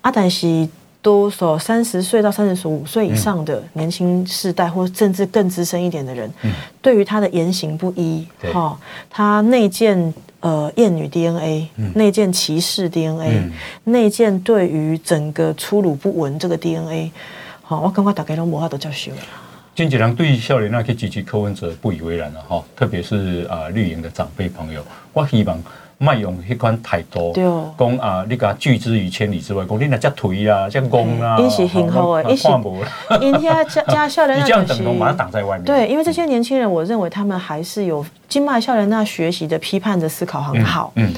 [0.00, 0.68] 阿但是。
[1.08, 6.52] 多少三十岁到三十五岁以上的年轻世代，或甚至更资深一点的人，嗯、
[6.82, 8.76] 对于他的言行不一，哈、哦，
[9.08, 13.50] 他内建呃厌女 DNA，内建歧视 DNA，
[13.84, 17.10] 内建对于整个粗鲁不文这个 DNA，
[17.62, 19.18] 好、哦，我感觉大家都无法度接受了。
[19.74, 24.84] 经纪人对少年那可以支持柯文哲不以为然了哈，特别是啊绿营的长辈朋友，
[25.14, 25.58] 我希望。
[25.98, 27.32] 卖用迄款态度，
[27.76, 32.48] 讲啊，你甲拒之于千里之外，讲你那遮颓啊，遮戆啊，因是幸福的，因是
[33.20, 35.64] 因遐加加少年， 你这样等同把它挡在外面。
[35.64, 40.92] 对，因为这些年轻人，我认为他们还是有金麦少年那学习的批判的思考很好。
[40.94, 41.12] 嗯，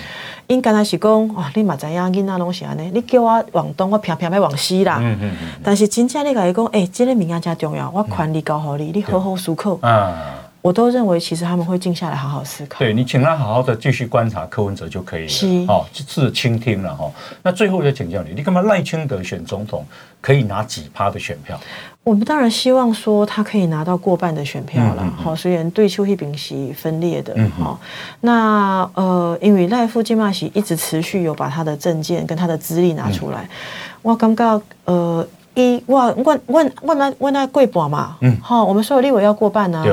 [0.47, 4.97] 因刚才是讲，哇，你嘛知影囡仔拢是安尼，你叫我往东，我偏偏要往西啦。
[5.01, 5.49] 嗯嗯嗯。
[5.63, 9.79] 但是真正你甲伊讲，哎，这个物件真重要，我权力交互你，你好好思考。
[9.83, 10.40] 啊。
[10.63, 12.79] 我都认为，其实他们会静下来好好思考。
[12.81, 15.29] 对，你请他好好的继续观察柯文哲就可以了。
[15.29, 17.11] 是哦，是倾听了哈。
[17.43, 19.87] 那最后再请教你，你干嘛赖清德选总统
[20.21, 21.59] 可以拿几趴的选票？
[22.05, 25.03] 我们当然希望说他可以拿到过半的选票了。
[25.17, 27.33] 好、嗯，虽然对邱一炳是分裂的。
[27.37, 27.81] 嗯好，
[28.21, 33.49] 那呃，因为赖富金马喜一直持续有把他的证件跟他的资历拿出来，嗯、
[34.03, 35.27] 我感觉呃。
[35.55, 39.85] 一哇，问问问那问那过半嘛，嗯，好，我们所有立委要过半啊，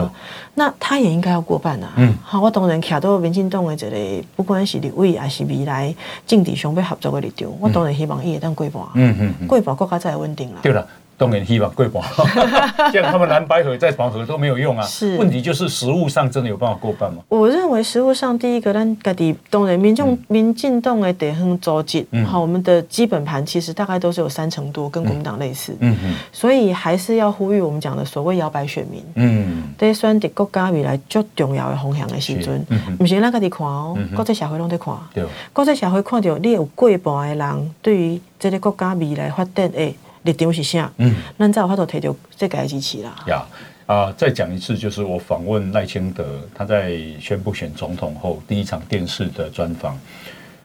[0.54, 5.94] 那他也应该要过半啊，嗯，好，我当然卡到民进党的这个，不管是立委还是未来
[6.26, 10.88] 政治上要合作的立场，我当然希望伊会当过半，嗯嗯，过半国家才会稳定啦，对了。
[11.18, 12.04] 当然希望过半，
[12.94, 14.84] 像他们蓝白合在黄河都没有用啊。
[14.84, 17.24] 是，问题就是实物上真的有办法过半吗？
[17.28, 25.76] 我认为实物上第一个，咱家己当然民众、嗯、民进党的地方组织，好、嗯，我们的基本盘其实大概都是有三成多，跟国民党类似。
[25.80, 26.14] 嗯嗯。
[26.32, 29.04] 所以还是要呼吁我们讲的所谓摇摆选民。
[29.16, 29.64] 嗯。
[29.78, 32.64] 在选择国家未来最重要的方向的时阵，
[33.00, 34.94] 不是咱家己看哦，国际社会拢在看。
[35.16, 35.26] 对。
[35.52, 39.96] 国际社会看到你有过半的人对于这个国家未来发展诶。
[40.32, 40.92] 立场是啥？
[40.98, 43.16] 嗯，那在我头提到这个支持啦。
[43.28, 43.46] 呀
[43.86, 49.98] 啊，再讲一次，就是我访问赖清德，他在宣布选总统后第一场电视的专访，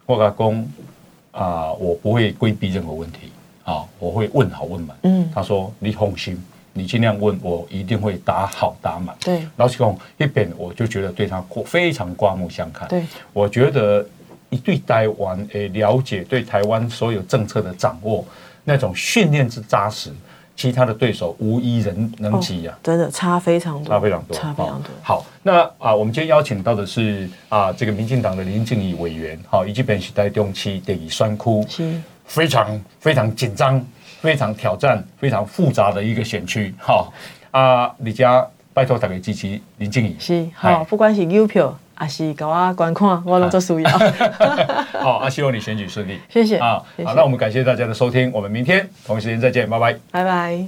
[0.06, 0.66] 我跟他讲
[1.30, 3.30] 啊，我不会规避任何问题
[3.62, 4.96] 啊，我会问好问满。
[5.04, 6.36] 嗯，他说你放心，
[6.72, 9.16] 你尽量问，我一定会答好答满。
[9.20, 12.88] 对，老实讲一边我就觉得对他非常刮目相看。
[12.88, 14.04] 对，我觉得
[14.50, 18.24] 一对台湾诶了解，对台湾所有政策的掌握。
[18.64, 20.10] 那种训练之扎实，
[20.56, 22.80] 其他的对手无一人能及呀、啊哦！
[22.82, 24.88] 真的差非常多，差非常多，差非常多。
[24.88, 33.84] 哦、好，那啊，我们今天邀请到的是啊，这个民进党的林静怡委员，好、哦，以及本时代中期的酸窟，是非常非常紧张、
[34.20, 36.74] 非常挑战、非常复杂的一个选区。
[36.78, 37.12] 好、
[37.52, 41.76] 哦、啊，李家拜托大家支持林静怡，是好，不管是优票。
[42.02, 43.90] 还是给我观看，我拢做需要。
[45.00, 46.18] 好，啊，希望你选举顺利。
[46.28, 50.66] 谢谢啊，好，那我们感谢大家的收听，我们明天同一时间再见，拜拜，拜拜。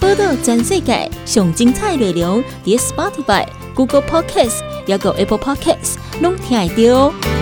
[0.00, 3.44] 报道全世界上精彩内容，点 Spotify、
[3.74, 7.37] Google Podcasts，还有 Apple Podcasts，拢听得到。